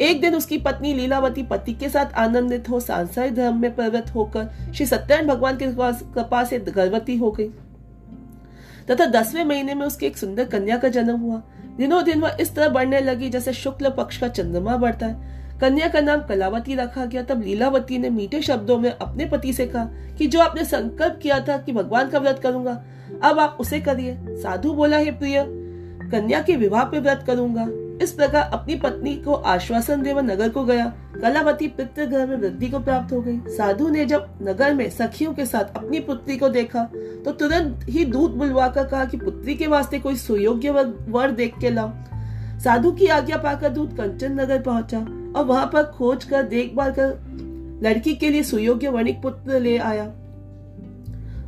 एक 0.00 0.20
दिन 0.20 0.34
उसकी 0.34 0.58
पत्नी 0.58 0.94
लीलावती 0.94 1.42
पति 1.42 1.72
के 1.72 1.88
साथ 1.88 2.06
आनंदित 2.14 2.68
हो 2.68 2.80
सांसारिक 2.80 3.34
धर्म 3.34 3.60
में 3.60 3.74
प्रवृत्त 3.74 4.14
होकर 4.14 4.72
श्री 4.74 4.86
सत्यनारायण 4.86 5.26
भगवान 5.26 5.56
के 5.56 5.66
कृपा 6.14 6.44
से 6.44 6.58
गर्भवती 6.58 7.16
हो 7.16 7.30
गई। 7.30 7.48
तथा 8.90 9.06
दसवें 9.06 9.44
महीने 9.44 9.74
में 9.74 9.86
उसकी 9.86 10.06
एक 10.06 10.16
सुंदर 10.16 10.44
कन्या 10.44 10.76
का 10.76 10.88
जन्म 10.88 11.16
हुआ। 11.16 11.42
दिनों 11.76 12.04
दिन 12.04 12.20
वह 12.20 12.36
इस 12.40 12.54
तरह 12.54 12.68
बढ़ने 12.68 13.00
लगी 13.00 13.30
जैसे 13.30 13.52
शुक्ल 13.52 13.90
पक्ष 13.90 14.18
का 14.18 14.28
चंद्रमा 14.28 14.76
बढ़ता 14.76 15.06
है। 15.06 15.34
कन्या 15.60 15.88
का 15.88 16.00
नाम 16.00 16.22
कलावती 16.22 16.74
रखा 16.74 17.04
गया, 17.04 17.22
तब 17.22 17.42
लीलावती 17.42 17.98
ने 17.98 18.10
मीठे 18.10 18.42
शब्दों 18.42 18.78
में 18.78 18.90
अपने 18.90 19.26
पति 19.26 19.52
से 19.52 19.66
कहा 19.66 19.84
कि 20.18 20.26
जो 20.26 20.40
आपने 20.40 20.64
संकल्प 20.64 21.18
किया 21.22 21.40
था 21.40 21.58
कि 21.58 21.72
भगवान 21.72 22.08
का 22.08 22.18
व्रत 22.18 22.38
करूँगा, 22.38 22.82
अब 23.22 23.38
आप 23.38 23.56
उसे 23.60 23.80
करिए। 23.80 24.16
साधु 24.36 24.72
बोला, 24.74 24.96
है 24.96 25.18
प्रिय, 25.18 25.44
कन्या 26.10 26.42
के 26.42 26.56
विवाह 26.56 26.84
पे 26.84 27.00
व्रत 27.00 27.24
करूँगा। 27.26 27.66
इस 28.02 28.12
प्रकार 28.12 28.50
अपनी 28.52 28.74
पत्नी 28.74 29.14
को 29.16 29.34
आश्वासन 29.34 30.02
देव 30.02 30.18
नगर 30.20 30.48
को 30.48 30.64
गया। 30.64 30.86
कलावती 31.14 31.68
घर 31.68 32.26
में 32.26 32.36
वृद्धि 32.36 32.68
को 32.68 32.78
प्राप्त 32.78 33.12
हो 33.12 33.20
गई। 33.20 33.38
साधु 33.48 33.88
ने 33.88 34.04
जब 34.04 34.38
नगर 34.42 34.74
में 34.74 34.88
सखियों 34.90 35.32
के 35.34 35.46
साथ 35.46 35.76
अपनी 35.76 36.00
पुत्री 36.00 36.36
को 36.36 36.48
देखा 36.48 36.84
तो 37.24 37.32
तुरंत 37.32 37.86
ही 37.88 38.04
दूध 38.04 38.30
बुलवाकर 38.30 38.86
कहा 38.88 39.04
कि 39.04 39.16
पुत्री 39.16 39.54
के 39.54 39.66
वास्ते 39.66 39.98
कोई 39.98 40.16
सुयोग्य 40.16 40.70
वर 41.08 41.30
देख 41.30 41.58
के 41.58 41.70
लाओ। 41.70 41.90
साधु 42.60 42.92
की 42.92 43.06
आज्ञा 43.06 43.36
पाकर 43.36 43.68
दूध 43.68 43.96
कंचन 43.96 44.40
नगर 44.40 44.62
पहुँचा 44.62 44.98
और 45.36 45.44
वहाँ 45.44 45.66
पर 45.66 45.82
खोज 45.88 46.24
कर 46.24 46.42
देखभाल 46.42 46.92
कर 46.92 47.18
लड़की 47.82 48.14
के 48.14 48.30
लिए 48.30 48.42
सुयोग्य 48.42 48.88
वणिक 48.88 49.22
पुत्र 49.22 49.60
ले 49.60 49.76
आया। 49.78 50.04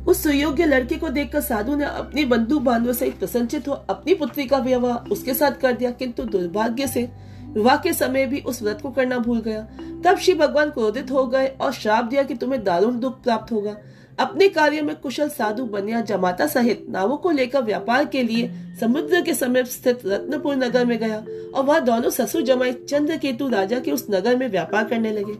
उस 0.07 0.23
सुयोग्य 0.23 0.65
लड़के 0.65 0.95
को 0.95 1.09
देखकर 1.09 1.41
साधु 1.41 1.75
ने 1.75 1.85
अपनी 1.85 2.25
बंधु 2.25 2.59
बांधव 2.59 2.93
से 2.93 3.09
प्रसन्नचित 3.09 3.67
हो 3.67 3.73
अपनी 3.89 4.13
पुत्री 4.13 4.45
का 4.45 4.57
विवाह 4.57 5.11
उसके 5.11 5.33
साथ 5.33 5.59
कर 5.61 5.73
दिया, 5.73 5.91
किंतु 5.91 6.23
दुर्भाग्य 6.25 6.87
से 6.87 7.09
विवाह 7.49 7.77
के 7.77 7.93
समय 7.93 8.25
भी 8.25 8.39
उस 8.39 8.61
व्रत 8.63 8.79
को 8.81 8.89
करना 8.91 9.17
भूल 9.17 9.39
गया। 9.41 9.61
तब 10.05 10.17
श्री 10.17 10.33
भगवान 10.33 10.69
क्रोधित 10.69 11.11
हो 11.11 11.25
गए 11.27 11.47
और 11.61 11.71
श्राप 11.73 12.05
दिया 12.05 12.23
कि 12.23 12.35
तुम्हें 12.35 12.63
दारुण 12.63 12.99
दुख 12.99 13.21
प्राप्त 13.23 13.51
होगा। 13.51 13.75
अपने 14.19 14.47
कार्य 14.49 14.81
में 14.81 14.95
कुशल 14.95 15.29
साधु 15.29 15.65
बनिया 15.65 16.01
जमाता 16.01 16.47
सहित 16.47 16.85
नावों 16.89 17.17
को 17.17 17.31
लेकर 17.31 17.61
व्यापार 17.63 18.05
के 18.05 18.23
लिए 18.23 18.49
समुद्र 18.79 19.21
के 19.21 19.33
समीप 19.33 19.65
स्थित 19.65 20.01
रत्नपुर 20.05 20.55
नगर 20.55 20.85
में 20.85 20.97
गया 20.99 21.23
और 21.55 21.63
वह 21.65 21.79
दोनों 21.79 22.09
ससुर 22.09 22.41
जमाई 22.41 22.71
चंद्र 22.71 23.17
केतु 23.17 23.47
राजा 23.47 23.79
के 23.79 23.91
उस 23.91 24.05
नगर 24.11 24.35
में 24.37 24.47
व्यापार 24.47 24.83
करने 24.83 25.11
लगे। 25.11 25.37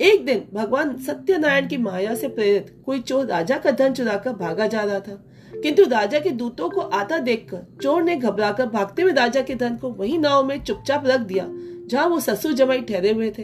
एक 0.00 0.24
दिन 0.26 0.42
भगवान 0.54 0.96
सत्यनारायण 0.96 1.66
की 1.68 1.76
माया 1.76 2.14
से 2.14 2.28
प्रेरित 2.28 2.72
कोई 2.86 3.00
चोर 3.00 3.26
राजा 3.26 3.56
का 3.56 3.70
धन 3.70 3.92
चुराकर 3.92 4.32
भागा 4.32 4.66
जा 4.66 4.82
रहा 4.82 5.00
था। 5.00 5.24
किंतु 5.54 5.84
राजा 5.84 6.18
के 6.20 6.30
दूतों 6.30 6.68
को 6.70 6.80
आता 6.80 7.18
देखकर 7.18 7.66
चोर 7.82 8.02
ने 8.02 8.16
घबराकर 8.16 8.66
भागते 8.66 9.02
हुए 9.02 9.12
राजा 9.12 9.40
के 9.40 9.54
धन 9.54 9.76
को 9.76 9.90
वही 9.90 10.18
नाव 10.18 10.46
में 10.46 10.62
चुपचाप 10.64 11.06
रख 11.06 11.20
दिया, 11.20 11.46
जहाँ 11.86 12.06
वो 12.06 12.20
ससुर 12.20 12.52
जमाई 12.52 12.80
ठहरे 12.80 13.12
हुए 13.12 13.30
थे। 13.30 13.42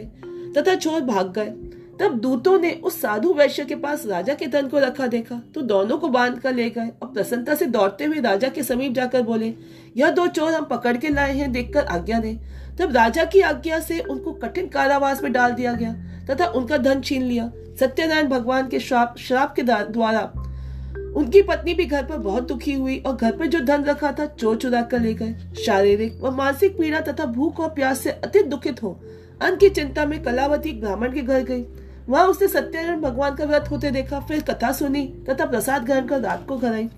तथा 0.53 0.75
चोर 0.75 1.01
भाग 1.01 1.31
गए। 1.33 1.53
तब 1.99 2.17
दूतों 2.19 2.59
ने 2.59 2.71
उस 2.83 2.99
साधु 3.01 3.33
वैश्य 3.33 3.65
के 3.65 3.75
पास 3.75 4.05
राजा 4.05 4.33
के 4.33 4.47
धन 4.47 4.67
को 4.67 4.79
रखा 4.79 5.07
देखा 5.07 5.41
तो 5.55 5.61
दोनों 5.61 5.97
को 5.97 6.07
बाँध 6.07 6.39
कर 6.39 6.53
ले 6.53 6.69
गए 6.69 6.89
और 7.01 7.07
प्रसन्नता 7.07 7.55
से 7.55 7.65
दौड़ते 7.65 8.05
हुए 8.05 8.19
राजा 8.21 8.47
के 8.47 8.63
समीप 8.63 8.93
जाकर 8.93 9.21
बोले, 9.21 9.53
यह 9.97 10.11
दो 10.11 10.27
चोर 10.27 10.53
हम 10.53 10.65
पकड़ 10.65 10.97
के 10.97 11.09
लाए 11.09 11.33
हैं, 11.33 11.51
देखकर 11.51 11.85
आज्ञा 11.85 12.19
दे। 12.19 12.37
तब 12.79 12.91
राजा 12.91 13.23
की 13.23 13.41
आज्ञा 13.41 13.79
से 13.79 13.99
उनको 14.01 14.33
कठिन 14.33 14.67
कारावास 14.67 15.23
में 15.23 15.31
डाल 15.31 15.51
दिया 15.51 15.73
गया। 15.73 15.95
तथा 16.29 16.45
उनका 16.47 16.77
धन 16.77 17.01
छीन 17.01 17.23
लिया। 17.23 17.51
सत्यनारायण 17.79 18.27
भगवान 18.27 18.67
के 18.67 18.79
श्राप 18.79 19.15
श्राप 19.17 19.53
के 19.55 19.63
द्वारा 19.63 20.21
उनकी 21.17 21.41
पत्नी 21.41 21.73
भी 21.73 21.85
घर 21.85 22.03
पर 22.05 22.17
बहुत 22.17 22.47
दुखी 22.47 22.73
हुई 22.73 22.97
और 22.99 23.15
घर 23.15 23.31
पर 23.31 23.45
जो 23.45 23.59
धन 23.59 23.83
रखा 23.83 24.11
था 24.11 24.25
चोर 24.25 24.55
चुरा 24.57 24.81
कर 24.81 24.99
ले 24.99 25.13
गए। 25.13 25.35
शारीरिक 25.65 26.21
व 26.21 26.31
मानसिक 26.31 26.77
पीड़ा 26.77 26.99
तथा 26.99 27.25
भूख 27.25 27.59
और 27.59 27.69
प्यास 27.69 27.99
से 27.99 28.11
अति 28.11 28.43
दुखित 28.43 28.83
हो। 28.83 28.99
अन्न 29.41 29.55
की 29.55 29.69
चिंता 29.69 30.05
में 30.05 30.21
कलावती 30.23 30.71
ब्राह्मण 30.71 31.13
के 31.13 31.21
घर 31.21 31.43
गई। 31.43 31.65
वहाँ 32.09 32.25
उसने 32.27 32.47
सत्यनारायण 32.47 33.01
भगवान 33.01 33.35
का 33.35 33.45
व्रत 33.45 33.69
होते 33.71 33.91
देखा, 33.91 34.19
फिर 34.19 34.41
कथा 34.41 34.71
सुनी 34.71 35.05
तथा 35.29 35.45
प्रसाद 35.45 35.85
ग्रहण 35.85 36.05
कर 36.05 36.21
रात 36.21 36.45
को 36.47 36.57
घर 36.57 36.73
आई। 36.73 36.89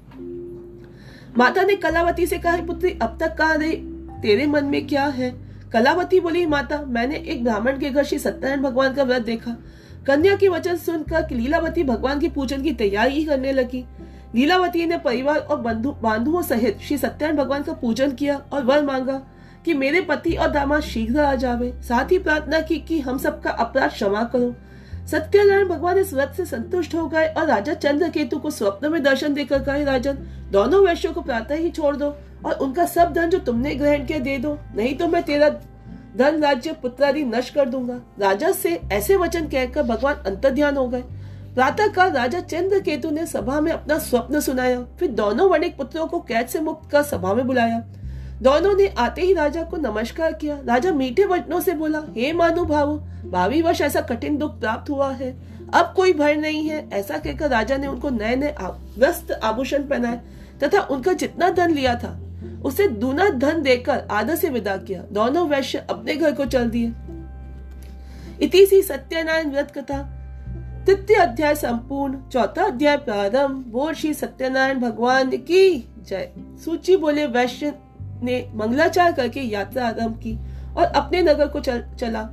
माता 1.38 1.64
ने 1.64 1.76
कलावती 1.76 2.26
से 2.26 2.38
कहा 2.38 2.58
पुत्री, 2.58 2.98
अब 3.02 3.18
तक 3.20 3.36
कहा 3.36 3.54
रही? 3.54 3.76
तेरे 4.22 4.46
मन 4.48 4.66
में 4.66 4.86
क्या 4.88 5.06
है? 5.06 5.49
कलावती 5.74 6.20
बोली, 6.20 6.46
माता, 6.46 6.82
मैंने 6.88 7.16
एक 7.16 7.44
ब्राह्मण 7.44 7.80
के 7.80 7.90
घर 7.90 8.04
श्री 8.04 8.20
सत्यनारायण 8.20 8.62
भगवान 8.62 8.94
का 8.94 9.04
व्रत 9.04 9.22
देखा। 9.22 9.56
कन्या 10.08 10.36
के 10.36 10.48
वचन 10.48 10.76
सुनकर 10.76 11.30
लीलावती 11.32 11.84
भगवान 11.84 12.20
की 12.20 12.30
पूजन 12.30 12.62
की 12.62 12.72
तैयारी 12.72 13.26
करने 13.26 13.52
लगी। 13.52 13.86
लीलावती 14.36 14.86
ने 14.86 14.98
परिवार 14.98 15.38
और 15.38 15.58
बंधु 15.58 15.92
बांधुओं 15.92 16.42
सहित 16.42 16.80
श्री 16.80 16.98
सत्यनारायण 16.98 17.38
भगवान 17.38 17.64
का 17.64 17.74
पूजन 17.74 18.12
किया 18.12 18.42
और 18.54 18.64
वर 18.64 18.84
मांगा 18.84 19.22
कि 19.66 19.74
मेरे 19.74 20.02
पति 20.02 20.34
और 20.34 20.52
दामाद 20.52 20.82
शीघ्र 20.82 21.20
आ 21.20 21.36
जावे। 21.36 21.74
साथ 21.82 22.12
ही 22.12 22.20
प्रार्थना 22.20 22.60
की 22.60 22.78
कि 22.80 23.00
हम 23.00 23.18
सबका 23.18 23.50
अपराध 23.50 23.90
क्षमा 23.90 24.24
करो। 24.24 24.56
सत्यनारायण 25.08 25.68
भगवान 25.68 25.98
इस 25.98 26.14
व्रत 26.14 26.34
से 26.38 26.46
संतुष्ट 26.46 26.96
हो 26.96 27.08
गए 27.08 27.28
और 27.28 27.46
राजा 27.46 27.74
चंद्र 27.74 28.10
केतु 28.10 28.40
को 28.40 28.52
स्वप्न 28.52 28.92
में 28.92 29.04
दर्शन 29.04 29.34
देकर 29.34 29.64
कहे, 29.64 29.84
राजन, 29.84 30.18
दोनों 30.52 30.86
वैश्यों 30.86 31.14
को 31.14 31.22
प्रातः 31.22 31.56
ही 31.56 31.70
छोड़ 31.70 31.96
दो। 31.96 32.16
और 32.46 32.54
उनका 32.54 32.86
सब 32.86 33.14
धन 33.14 33.30
जो 33.30 33.40
तुमने 33.40 33.76
ग्रहण 33.76 34.06
किया 34.06 34.20
दे 34.20 34.38
दो। 34.38 34.58
नहीं 34.76 34.96
तो 34.98 35.08
मैं 35.08 35.24
तेरा 35.24 35.50
धन 36.18 36.42
राज्य 36.42 36.74
पुत्रादि 36.74 37.24
नष्ट 37.24 37.54
कर 37.54 37.70
दूँगा। 37.70 38.00
राजा 38.20 38.52
से 38.52 38.80
ऐसे 38.92 39.16
वचन 39.16 39.48
कहकर 39.48 39.84
भगवान 39.84 40.16
अंतर 40.28 40.50
ध्यान 40.50 40.78
हो 40.78 40.88
गए। 40.88 41.04
प्रातः 41.56 41.88
काल 41.88 42.12
राजा 42.12 42.40
चंद्र 42.40 42.80
केतु 42.80 43.10
ने 43.10 43.26
सभा 43.26 43.60
में 43.62 43.72
अपना 43.72 43.98
स्वप्न 43.98 44.40
सुनाया। 44.40 44.82
फिर 45.00 45.12
दोनों 45.12 45.50
वणिक 45.50 45.78
पुत्रों 45.78 46.08
को 46.08 46.20
कैद 46.20 46.48
से 46.48 46.60
मुक्त 46.60 46.90
कर 46.92 47.04
सभा 47.04 47.34
में 47.34 47.46
बुलाया। 47.48 47.80
दोनों 48.42 48.74
ने 48.76 48.88
आते 48.98 49.22
ही 49.22 49.34
राजा 49.34 49.64
को 49.64 49.78
नमस्कार 49.78 50.34
किया। 50.34 50.58
राजा 50.66 50.92
मीठे 50.92 51.26
वचनों 51.26 51.60
से 51.60 51.74
बोला, 51.74 52.00
हे 52.18 52.32
मानु 52.34 52.64
भाव 52.66 52.96
भावी 53.26 53.62
वर्ष 53.62 53.82
ऐसा 53.82 54.02
कठिन 54.02 54.38
दुख 54.38 54.60
प्राप्त 54.60 54.90
हुआ 54.90 55.12
है। 55.12 55.32
अब 55.74 55.94
कोई 55.96 56.14
भय 56.14 56.36
नहीं 56.36 56.70
है। 56.70 56.88
ऐसा 56.90 57.18
कहकर 57.18 57.50
राजा 57.50 57.78
ने 57.78 57.88
उनको 57.88 58.10
नए 58.10 58.36
नए 58.36 58.56
व्यस्त 58.98 59.32
आभूषण 59.34 59.84
पहनाए 59.84 60.22
तथा 60.64 60.82
उनका 60.82 61.14
जितना 61.14 61.50
धन 61.50 61.72
लिया 61.72 61.96
था 61.96 62.18
उसे 62.66 62.88
दूना 62.88 63.30
धन 63.30 63.62
देकर 63.62 64.08
आदर 64.12 64.36
से 64.36 64.50
विदा 64.50 64.78
किया। 64.78 65.04
दोनों 65.12 65.48
वैश्य 65.48 65.86
अपने 65.90 66.16
घर 66.16 66.34
को 66.34 66.46
चल 66.46 66.70
दिए। 66.70 66.94
इति 68.42 68.66
सी 68.66 68.82
सत्यनारायण 68.82 69.50
व्रत 69.50 69.72
कथा। 69.78 70.16
तृतीय 70.86 71.16
अध्याय 71.16 71.56
संपूर्ण। 71.56 72.30
चौथा 72.30 72.66
अध्याय 72.66 72.98
प्रारंभ। 72.98 73.66
बोल 73.68 73.94
श्री 73.94 74.14
सत्यनारायण 74.14 74.80
भगवान 74.80 75.30
की 75.30 75.90
जय। 76.08 76.32
सूची 76.38 76.98
बोले 76.98 77.26
वैश्य 77.26 77.74
ने 78.02 78.52
मंगलाचार 78.56 79.12
करके 79.12 79.40
यात्रा 79.40 79.88
आरंभ 79.88 80.18
की 80.18 80.38
और 80.78 80.84
अपने 80.84 81.22
नगर 81.22 81.48
को 81.48 81.60
चल, 81.60 81.84
चला। 82.00 82.30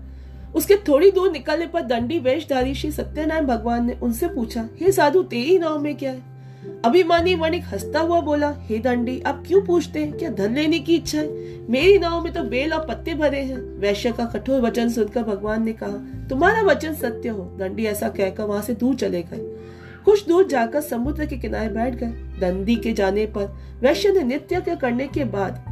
उसके 0.55 0.77
थोड़ी 0.77 1.11
दूर 1.11 1.33
निकलने 1.33 1.67
पर 1.67 1.81
दंडी 1.81 2.19
वेशधारी 2.19 2.75
श्री 2.75 2.91
सत्यनारायण 2.91 3.47
भगवान 3.47 3.87
ने 3.87 3.93
उनसे 3.93 4.29
पूछा 4.29 4.69
हे 4.81 4.93
साधु 4.93 5.23
तेरी 5.23 5.59
नाव 5.59 5.79
में 5.79 5.95
क्या 5.97 6.11
है? 6.11 6.36
अभिमानी 6.85 7.35
वणिक 7.35 7.65
हंसता 7.65 8.01
हुआ 8.01 8.21
बोला, 8.21 8.55
हे 8.57 8.79
दंडी, 8.79 9.21
आप 9.21 9.45
क्यों 9.47 9.63
पूछते 9.63 10.01
हैं? 10.01 10.13
क्या 10.13 10.31
धन 10.31 10.55
लेने 10.55 10.79
की 10.79 10.95
इच्छा 10.95 11.19
है? 11.19 11.29
मेरी 11.71 11.99
नाव 11.99 12.25
में 12.25 12.33
तो 12.33 12.43
बेल 12.43 12.73
और 12.73 12.87
पत्ते 12.87 13.15
भरे 13.15 13.41
हैं। 13.41 13.57
वैश्य 13.57 14.13
का 14.13 14.25
कठोर 14.25 14.61
वचन 14.61 14.89
सुनकर 14.89 15.23
भगवान 15.23 15.65
ने 15.65 15.73
कहा, 15.73 16.27
तुम्हारा 16.29 16.63
वचन 16.63 16.95
सत्य 16.95 17.29
हो। 17.29 17.45
दंडी 17.59 17.85
ऐसा 17.85 18.09
कहकर 18.09 18.45
वहाँ 18.45 18.63
से 18.63 18.75
दूर 18.75 18.95
चले 18.95 19.23
गए। 19.23 19.57
कुछ 20.05 20.29
दूर 20.29 20.47
जाकर 20.47 20.81
समुद्र 20.81 21.27
के 21.27 21.37
किनारे 21.37 21.69
बैठ 21.69 21.95
गए। 21.95 22.11
दंडी 22.41 22.77
के 22.77 22.93
जाने 22.93 23.27
पर 23.27 23.57
वैश्य 23.83 24.13
ने 24.13 24.23
नृत्य 24.23 24.77
करने 24.81 25.07
के 25.07 25.25
बाद 25.25 25.65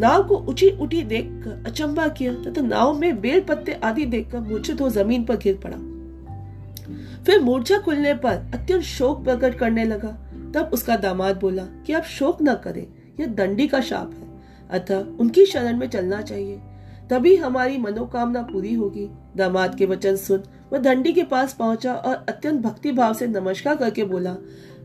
नाव 0.00 0.24
को 0.24 0.36
उठी 0.36 0.70
उठी 0.70 1.02
देखकर 1.02 1.64
अचंबा 1.66 2.08
किया, 2.08 2.32
तथा 2.34 2.50
तो 2.50 2.62
नाव 2.62 2.98
में 2.98 3.20
बेल 3.20 3.40
पत्ते 3.40 3.72
आदि 3.72 4.04
देखकर 4.04 4.40
मूर्छित 4.40 4.80
हो 4.80 4.90
ज़मीन 4.90 5.24
पर 5.24 5.36
गिर 5.36 5.60
पड़ा। 5.64 5.76
फिर 7.26 7.40
मूर्छा 7.40 7.78
खुलने 7.78 8.14
पर 8.14 8.50
अत्यंत 8.54 8.82
शोक 8.82 9.24
प्रकट 9.24 9.58
करने 9.58 9.84
लगा। 9.84 10.08
तब 10.54 10.70
उसका 10.72 10.96
दामाद 10.96 11.36
बोला 11.36 11.62
कि 11.86 11.92
आप 11.92 12.02
शोक 12.02 12.42
न 12.42 12.54
करें, 12.54 12.86
यह 13.20 13.26
दंडी 13.26 13.66
का 13.66 13.80
शाप 13.80 14.12
है, 14.14 14.28
अतः 14.70 15.16
उनकी 15.20 15.46
शरण 15.46 15.78
में 15.78 15.88
चलना 15.88 16.20
चाहिए। 16.22 16.60
तभी 17.10 17.34
हमारी 17.36 17.78
मनोकामना 17.78 18.42
पूरी 18.42 18.74
होगी। 18.74 19.08
दामाद 19.36 19.74
के 19.74 19.86
वचन 19.86 20.16
सुन 20.16 20.42
वह 20.72 20.78
दंडी 20.78 21.12
के 21.12 21.22
पास 21.22 21.54
पहुँचा 21.54 21.94
और 21.94 22.24
अत्यंत 22.28 22.60
भक्ति 22.60 22.92
भाव 22.92 23.14
से 23.14 23.26
नमस्कार 23.26 23.76
करके 23.76 24.04
बोला, 24.04 24.36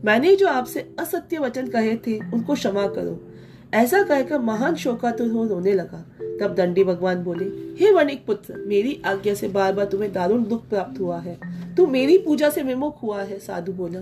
मैंने 0.04 0.34
जो 0.36 0.48
आपसे 0.48 0.80
असत्य 1.00 1.38
वचन 1.38 1.68
कहे 1.68 1.96
थे, 1.96 2.18
उनको 2.32 2.54
क्षमा 2.54 2.86
करो। 2.86 3.20
ऐसा 3.74 4.02
कहकर 4.02 4.38
महान 4.38 4.74
शोकातुर 4.74 5.28
हो 5.28 5.46
रोने 5.46 5.72
लगा। 5.72 6.04
तब 6.40 6.54
दंडी 6.54 6.84
भगवान 6.84 7.24
बोले, 7.24 7.44
हे 7.84 7.92
वणिक 7.92 8.26
पुत्र 8.26 8.54
मेरी 8.54 9.02
आज्ञा 9.06 9.34
से 9.34 9.48
बार 9.48 9.72
बार 9.72 9.84
तुम्हें 9.84 10.12
दारुण 10.12 10.44
दुख 10.44 10.68
प्राप्त 10.68 11.00
हुआ 11.00 11.20
है। 11.20 11.38
तू 11.74 11.86
मेरी 11.86 12.18
पूजा 12.18 12.50
से 12.50 12.62
विमुख 12.62 13.02
हुआ 13.02 13.22
है, 13.22 13.38
साधु 13.38 13.72
बोला। 13.72 14.00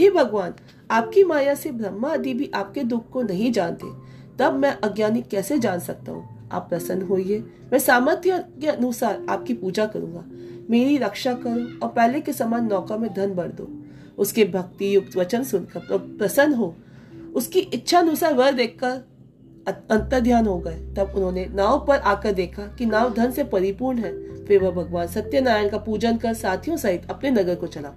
हे 0.00 0.10
भगवान, 0.10 0.54
आपकी 0.90 1.24
माया 1.24 1.54
से 1.54 1.72
ब्रह्मा 1.72 2.12
आदि 2.12 2.34
भी 2.34 2.50
आपके 2.54 2.82
दुख 2.84 3.10
को 3.10 3.22
नहीं 3.22 3.52
जानते। 3.52 3.86
तब 4.38 4.52
मैं 4.52 4.78
अज्ञानी 4.84 5.22
कैसे 5.22 5.58
जान 5.58 5.78
सकता 5.78 6.12
हूँ? 6.12 6.48
आप 6.52 6.66
प्रसन्न 6.68 7.02
होइए। 7.02 7.38
मैं 7.72 7.78
सामर्थ्य 7.78 8.44
के 8.60 8.66
अनुसार 8.66 9.26
आपकी 9.28 9.54
पूजा 9.54 9.86
करूँगा। 9.86 10.24
मेरी 10.70 10.98
रक्षा 10.98 11.34
करो 11.34 11.86
और 11.86 11.92
पहले 11.92 12.20
के 12.20 12.32
समान 12.32 12.66
नौका 12.66 12.96
में 12.96 13.14
धन 13.14 13.34
भर 13.34 13.48
दो। 13.48 13.68
उसके 14.18 14.44
भक्ति 14.44 14.96
युक्त 14.96 15.16
वचन 15.16 15.44
सुनकर 15.44 15.98
प्रसन्न 15.98 16.54
हो। 16.54 16.76
उसकी 17.34 17.58
इच्छा 17.58 17.98
अनुसार 17.98 18.34
वर 18.34 18.52
देखकर 18.52 19.17
अंतर 19.68 20.20
ध्यान 20.20 20.46
हो 20.46 20.58
गए। 20.58 20.94
तब 20.96 21.12
उन्होंने 21.14 21.46
नाव 21.54 21.84
पर 21.88 21.98
आकर 21.98 22.32
देखा 22.32 22.62
कि 22.62 22.86
नाव 22.86 23.14
धन 23.14 23.30
से 23.30 23.44
परिपूर्ण 23.44 23.98
है। 23.98 24.28
फिर 24.44 24.62
वह 24.62 24.70
भगवान 24.70 25.06
सत्यनारायण 25.06 25.68
का 25.68 25.78
पूजन 25.78 26.16
कर 26.16 26.34
साथियों 26.34 26.76
सहित 26.76 27.10
अपने 27.10 27.30
नगर 27.30 27.54
को 27.54 27.66
चला। 27.66 27.90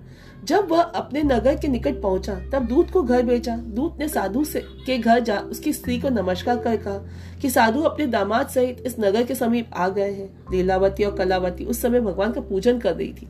जब 0.44 0.68
वह 0.70 0.82
अपने 0.82 1.24
नगर 1.24 1.56
के 1.56 1.68
निकट 1.68 2.02
पहुँचा, 2.02 2.36
तब 2.54 2.66
दूत 2.66 2.92
को 2.92 3.04
घर 3.04 3.24
भेजा। 3.24 3.56
दूत 3.56 3.98
ने 4.00 4.08
साधु 4.08 4.44
से 4.44 4.64
के 4.86 4.98
घर 4.98 5.20
जा, 5.20 5.40
उसकी 5.40 5.74
स्त्री 5.74 6.00
को 6.00 6.10
नमस्कार 6.10 6.58
कर 6.58 6.78
कहा 6.78 6.98
कि 7.42 7.50
साधु 7.50 7.82
अपने 7.82 8.08
दामाद 8.08 8.48
सहित 8.48 8.84
इस 8.86 8.96
नगर 9.00 9.24
के 9.24 9.36
समीप 9.36 9.70
आ 9.74 9.90
गए 9.90 10.12
हैं। 10.12 10.44
लीलावती 10.52 11.04
और 11.04 11.16
कलावती 11.16 11.66
उस 11.66 11.82
समय 11.82 12.00
भगवान 12.00 12.32
का 12.32 12.42
पूजन 12.42 12.80
कर 12.80 12.96
रही 12.96 13.14
थी। 13.14 13.28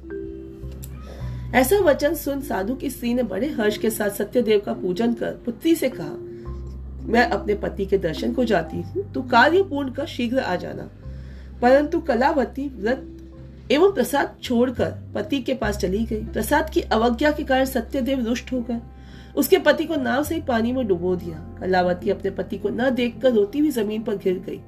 ऐसा 1.57 1.79
वचन 1.79 2.15
सुन 2.15 2.41
साधु 2.41 2.75
की 2.75 2.89
स्त्री 2.89 3.13
ने 3.13 3.23
बड़े 3.23 3.49
हर्ष 3.49 3.77
के 3.77 3.89
साथ 3.89 4.09
सत्यदेव 4.09 4.61
का 4.65 4.73
पूजन 4.73 5.13
कर 5.13 5.31
पुत्री 5.31 5.75
से 5.75 5.89
कहा 5.89 6.30
मैं 7.03 7.25
अपने 7.29 7.55
पति 7.55 7.85
के 7.85 7.97
दर्शन 7.97 8.33
को 8.33 8.43
जाती 8.45 8.81
हूँ 8.81 9.11
तो 9.13 9.21
कार्य 9.21 9.61
पूर्ण 9.63 9.91
कर 9.91 10.05
शीघ्र 10.07 10.39
आ 10.39 10.55
जाना। 10.55 10.89
परंतु 11.61 11.99
कलावती 11.99 12.67
व्रत 12.69 13.07
एवं 13.71 13.91
प्रसाद 13.91 14.35
छोड़कर 14.43 14.91
पति 15.15 15.39
के 15.39 15.53
पास 15.53 15.77
चली 15.77 16.03
गई। 16.05 16.23
प्रसाद 16.23 16.69
की 16.69 16.81
अवज्ञा 16.81 17.31
के 17.31 17.43
कारण 17.43 17.65
सत्यदेव 17.65 18.25
रुष्ट 18.25 18.51
हो 18.51 18.59
गए। 18.61 18.79
उसके 19.35 19.57
पति 19.57 19.85
को 19.85 19.95
नाव 19.95 20.23
से 20.23 20.35
ही 20.35 20.41
पानी 20.41 20.71
में 20.71 20.85
डुबो 20.87 21.15
दिया। 21.15 21.37
कलावती 21.59 22.09
अपने 22.09 22.31
पति 22.31 22.57
को 22.57 22.69
न 22.69 22.89
देखकर 22.89 23.33
रोती 23.33 23.59
हुई 23.59 23.69
ज़मीन 23.69 24.03
पर 24.03 24.15
गिर 24.15 24.39
गई। 24.39 24.59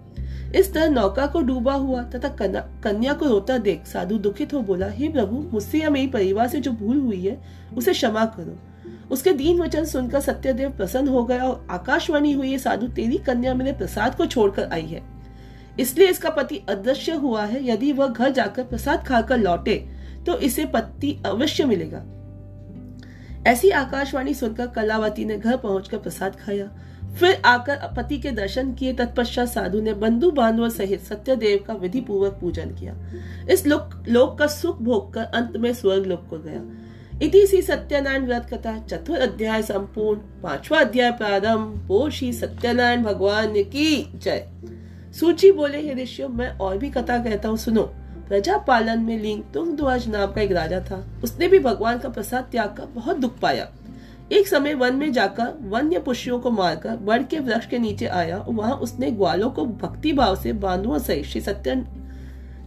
इस 0.60 0.74
तरह 0.74 0.90
नौका 0.90 1.26
को 1.26 1.42
डूबा 1.42 1.74
हुआ 1.74 2.04
तथा 2.06 2.30
कन्या 2.84 3.14
को 3.14 3.28
रोता 3.28 3.58
देख 3.58 3.86
साधु 3.86 4.18
दुखित 4.18 4.54
हो 4.54 4.60
बोला, 4.62 4.88
हे 4.88 5.10
प्रभु, 5.10 5.40
मुझसे 5.54 5.80
या 5.80 5.90
मेरी 5.90 6.08
परिवार 6.08 6.48
से 6.48 6.60
जो 6.60 6.72
भूल 6.72 6.98
हुई 6.98 7.22
है, 7.22 7.42
उसे 7.78 7.94
क्षमा 7.94 8.26
करो। 8.38 8.58
उसके 9.12 9.32
दीन 9.34 9.62
वचन 9.62 9.86
सुनकर 9.86 10.20
सत्यदेव 10.20 10.70
प्रसन्न 10.70 11.08
हो 11.08 11.24
गया 11.24 11.44
और 11.44 11.68
आकाशवाणी 11.72 12.32
हुई 12.32 12.58
साधु 12.58 12.88
तेरी 12.88 13.18
कन्या 13.18 13.54
मेरे 13.54 13.74
प्रसाद 13.74 14.16
को 14.16 14.26
छोड़कर 14.26 14.70
आई 14.72 14.86
है। 14.86 15.02
इसलिए 15.80 16.08
इसका 16.08 16.30
पति 16.30 16.62
अदृश्य 16.70 17.12
हुआ 17.12 17.44
है। 17.46 17.66
यदि 17.68 17.92
वह 17.92 18.08
घर 18.08 18.30
जाकर 18.30 18.64
प्रसाद 18.64 19.04
खाकर 19.04 19.38
लौटे 19.38 19.76
तो 20.26 20.38
इसे 20.40 20.66
पति 20.66 21.18
अवश्य 21.26 21.66
मिलेगा। 21.66 22.04
ऐसी 23.48 23.70
आकाशवाणी 23.70 24.34
सुनकर 24.34 24.68
कलावती 24.68 25.26
ने 25.26 25.38
घर 25.38 25.58
पहुंचकर 25.58 25.98
प्रसाद 25.98 26.36
खाया। 26.36 26.70
फिर 27.20 27.42
आकर 27.46 27.80
पति 27.98 28.18
के 28.18 28.32
दर्शन 28.32 28.74
किए। 28.74 28.94
तत्पश्चात 28.94 29.48
साधु 29.48 29.82
ने 29.82 29.94
बंधु 29.94 30.30
बांधव 30.32 30.70
सहित 30.70 31.02
सत्यदेव 31.02 31.64
का 31.68 31.74
विधि 31.74 32.02
पूर्वक 32.02 32.38
पूजन 32.42 32.76
किया। 32.76 32.96
इस 33.50 33.66
लोक 33.68 34.04
लोक 34.08 34.38
का 34.40 34.48
सुख 34.48 34.82
भोग 34.82 35.14
कर 35.14 35.24
अंत 35.24 35.58
में 35.58 35.74
स्वर्ग 35.74 36.06
लोक 36.06 36.28
को 36.30 36.38
गया। 36.38 36.62
इति 37.24 37.48
सी 37.48 37.62
सत्यनारायण 37.62 38.26
व्रत 38.26 38.48
कथा, 38.54 38.80
चतुर 38.80 39.18
अध्याय 39.18 39.62
संपूर्ण, 39.62 40.20
पांचवा 40.20 40.80
अध्याय 40.80 41.12
प्रारंभ, 41.12 41.84
बोल 41.88 42.12
श्री 42.12 42.34
सत्यनारायण 42.34 43.04
भगवान 43.04 43.54
की 43.54 44.12
जय। 44.16 44.48
सूची 45.20 45.52
बोले, 45.52 45.78
हे 45.78 46.04
ऋषियों, 46.04 46.30
मैं 46.30 46.58
और 46.58 46.78
भी 46.78 46.90
कथा 46.90 47.24
कहता 47.24 47.50
हूँ, 47.50 47.58
सुनो। 47.58 47.84
प्रजा 48.28 48.58
पालन 48.58 49.00
में 49.00 49.20
लिंग 49.20 49.44
तुंगध्वज 49.54 50.08
नाम 50.08 50.32
का 50.32 50.42
एक 50.42 50.52
राजा 50.52 50.80
था। 50.80 51.22
उसने 51.24 51.48
भी 51.48 51.60
भगवान 51.60 52.00
का 52.00 52.10
प्रसाद 52.10 52.44
त्याग 52.44 52.76
कर 52.78 52.86
बहुत 52.86 53.18
दुख 53.18 53.40
पाया। 53.40 53.70
एक 54.32 54.48
समय 54.48 54.74
वन 54.74 54.96
में 54.96 55.14
जाकर 55.14 55.58
वन्य 55.62 56.00
पुष्यों 56.00 56.40
को 56.40 56.52
मारकर 56.52 56.96
बड़ 56.96 57.24
के 57.24 57.40
वृक्ष 57.40 57.66
के 57.66 57.80
नीचे 57.80 58.06
आया। 58.06 58.46
वहाँ 58.50 58.74
उसने 58.74 59.12
ग्वालों 59.12 59.50
को 59.50 59.66
भक्ति 59.66 60.14
भाव 60.14 60.36
से 60.36 60.54
बांधुओं 60.54 61.00
सहित 61.00 61.26
श्री 61.26 61.42
सत्य 61.42 61.86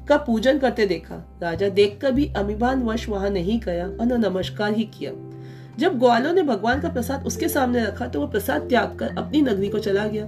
का 0.09 0.17
पूजन 0.17 0.59
करते 0.59 0.87
देखा। 0.87 1.17
राजा 1.43 1.69
देखकर 1.69 2.13
भी 2.13 2.27
अमिबान 2.37 2.83
वश 2.83 3.09
वहाँ 3.09 3.31
नहीं 3.31 3.59
गया 3.61 3.87
और 3.87 4.19
नमस्कार 4.19 4.73
ही 4.73 4.85
किया। 4.95 5.13
जब 5.79 5.99
ग्वालों 5.99 6.33
ने 6.33 6.43
भगवान 6.43 6.81
का 6.81 6.89
प्रसाद 6.89 7.27
उसके 7.27 7.49
सामने 7.49 7.85
रखा 7.85 8.07
तो 8.07 8.21
वो 8.21 8.27
प्रसाद 8.27 8.69
त्याग 8.69 8.97
कर 8.99 9.17
अपनी 9.19 9.41
नगरी 9.43 9.69
को 9.69 9.79
चला 9.79 10.07
गया। 10.07 10.25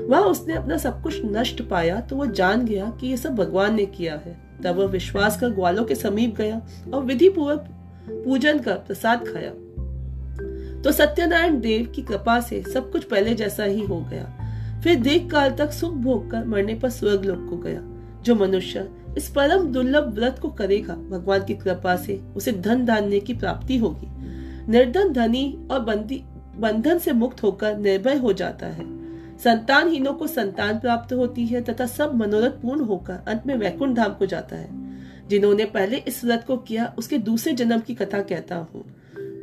वहाँ 0.00 0.22
उसने 0.22 0.54
अपना 0.54 0.76
सब 0.76 1.02
कुछ 1.02 1.20
नष्ट 1.26 1.62
पाया 1.62 2.00
तो 2.00 2.16
वो 2.16 2.26
जान 2.26 2.64
गया 2.66 2.92
कि 3.00 3.06
ये 3.06 3.16
सब 3.16 3.34
भगवान 3.34 3.74
ने 3.74 3.86
किया 3.86 4.14
है। 4.16 4.36
तब 4.64 4.76
वह 4.76 4.86
विश्वास 4.86 5.40
कर 5.40 5.50
ग्वालों 5.50 5.84
के 5.84 5.94
समीप 5.94 6.36
गया 6.36 6.60
और 6.94 7.04
विधि 7.04 7.28
पूर्वक 7.28 7.68
पूजन 8.08 8.58
कर 8.58 8.74
प्रसाद 8.76 9.26
खाया। 9.26 9.50
तो 10.82 10.92
सत्यनारायण 10.92 11.60
देव 11.60 11.86
की 11.94 12.02
कृपा 12.02 12.38
से 12.40 12.62
सब 12.64 12.90
कुछ 12.92 13.04
पहले 13.04 13.34
जैसा 13.34 13.64
ही 13.64 13.80
हो 13.80 14.00
गया। 14.00 14.80
फिर 14.84 15.00
दीर्घ 15.00 15.30
काल 15.30 15.50
तक 15.50 15.70
सुख 15.72 15.94
भोग 15.94 16.30
कर 16.30 16.44
मरने 16.44 16.74
पर 16.74 16.90
स्वर्ग 16.90 17.24
लोक 17.24 17.48
को 17.50 17.56
गया, 17.56 17.80
जो 18.22 18.34
मनुष्य 18.34 18.88
इस 19.16 19.28
परम 19.28 19.66
दुर्लभ 19.66 20.14
व्रत 20.14 20.38
को 20.42 20.48
करेगा 20.48 20.94
भगवान 20.94 21.44
की 21.44 21.54
कृपा 21.54 21.96
से। 21.96 22.20
उसे 22.36 22.52
धन 22.52 22.84
धान्य 22.84 23.20
की 23.20 23.34
प्राप्ति 23.34 23.76
होगी। 23.78 24.06
निर्धन 24.70 25.12
धनी 25.12 25.68
और 25.70 25.80
बंदी 25.80 26.24
बंधन 26.56 26.98
से 26.98 27.12
मुक्त 27.12 27.42
होकर 27.42 27.78
निर्भय 27.78 28.16
हो 28.16 28.32
जाता 28.32 28.66
है। 28.66 29.04
संतानहीनों 29.38 30.12
को 30.12 30.26
संतान 30.26 30.78
प्राप्त 30.78 31.12
होती 31.12 31.46
है 31.46 31.60
तथा 31.60 31.86
सब 31.86 32.14
मनोरथ 32.14 32.50
पूर्ण 32.50 32.80
होकर 32.80 33.12
अंत 33.12 33.42
में 33.46 33.56
वैकुंठ 33.56 33.96
धाम 33.96 34.14
को 34.14 34.26
जाता 34.26 34.56
है। 34.56 34.84
जिन्होंने 35.28 35.64
पहले 35.64 35.96
इस 35.96 36.24
व्रत 36.24 36.44
को 36.46 36.56
किया, 36.56 36.94
उसके 36.98 37.18
दूसरे 37.18 37.52
जन्म 37.52 37.80
की 37.80 37.94
कथा 37.94 38.22
कहता 38.22 38.56
हूँ। 38.56 38.84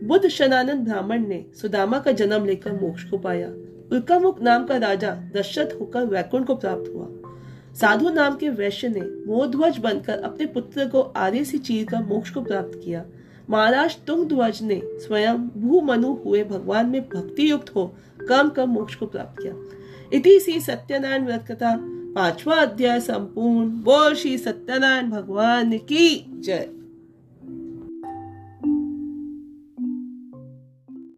बुद्ध 0.04 0.28
शनानंद 0.28 0.80
ब्राह्मण 0.80 1.28
ने 1.28 1.46
सुदामा 1.62 2.00
का 2.00 2.12
जन्म 2.12 2.46
लेकर 2.46 2.72
मोक्ष 2.72 3.04
को 3.04 3.18
पाया। 3.18 3.48
उल्कामुख 3.92 4.42
नाम 4.42 4.66
का 4.66 4.78
राजा 4.78 5.18
दशरथ 5.36 5.80
होकर 5.82 6.06
वैकुंठ 6.06 6.46
को 6.46 6.56
प्राप्त 6.56 6.92
हुआ। 6.96 7.21
साधु 7.80 8.10
नाम 8.10 8.36
के 8.36 8.50
वैश्य 8.50 8.90
ने 8.90 9.02
मोध्वज 9.28 9.78
बनकर 9.78 10.20
अपने 10.20 10.46
पुत्र 10.46 10.88
को 10.88 11.02
आर्य 11.02 11.46
से 11.46 11.58
चीर 11.58 11.86
कर 11.86 12.04
मोक्ष 12.04 12.30
को 12.30 12.42
प्राप्त 12.42 12.82
किया। 12.86 13.06
महाराज 13.50 13.98
तुंग 14.08 14.28
ध्वज 14.28 14.62
ने 14.62 14.82
स्वयं 14.84 15.38
भू 15.38 15.82
मनु 15.82 16.14
हुए 16.26 16.44
भगवान 16.44 16.90
में 16.90 17.02
भक्ति 17.02 17.52
युक्त 17.52 17.76
हो 17.76 17.94
कम 18.30 18.50
कम 18.50 18.70
मोक्ष 18.70 18.96
को 18.96 19.06
प्राप्त 19.06 19.42
किया। 19.42 19.54
इति 20.14 20.40
श्री 20.40 20.60
सत्यनारायण 20.60 21.26
व्रत 21.26 21.46
कथा, 21.52 21.76
पांचवा 22.16 22.56
अध्याय 22.56 23.00
संपूर्ण। 23.00 23.70
बोल 23.70 24.16
श्री 24.16 24.38
सत्यनारायण, 24.38 25.10
भगवान 25.10 25.78
की 25.78 26.26
जय। 26.40 26.70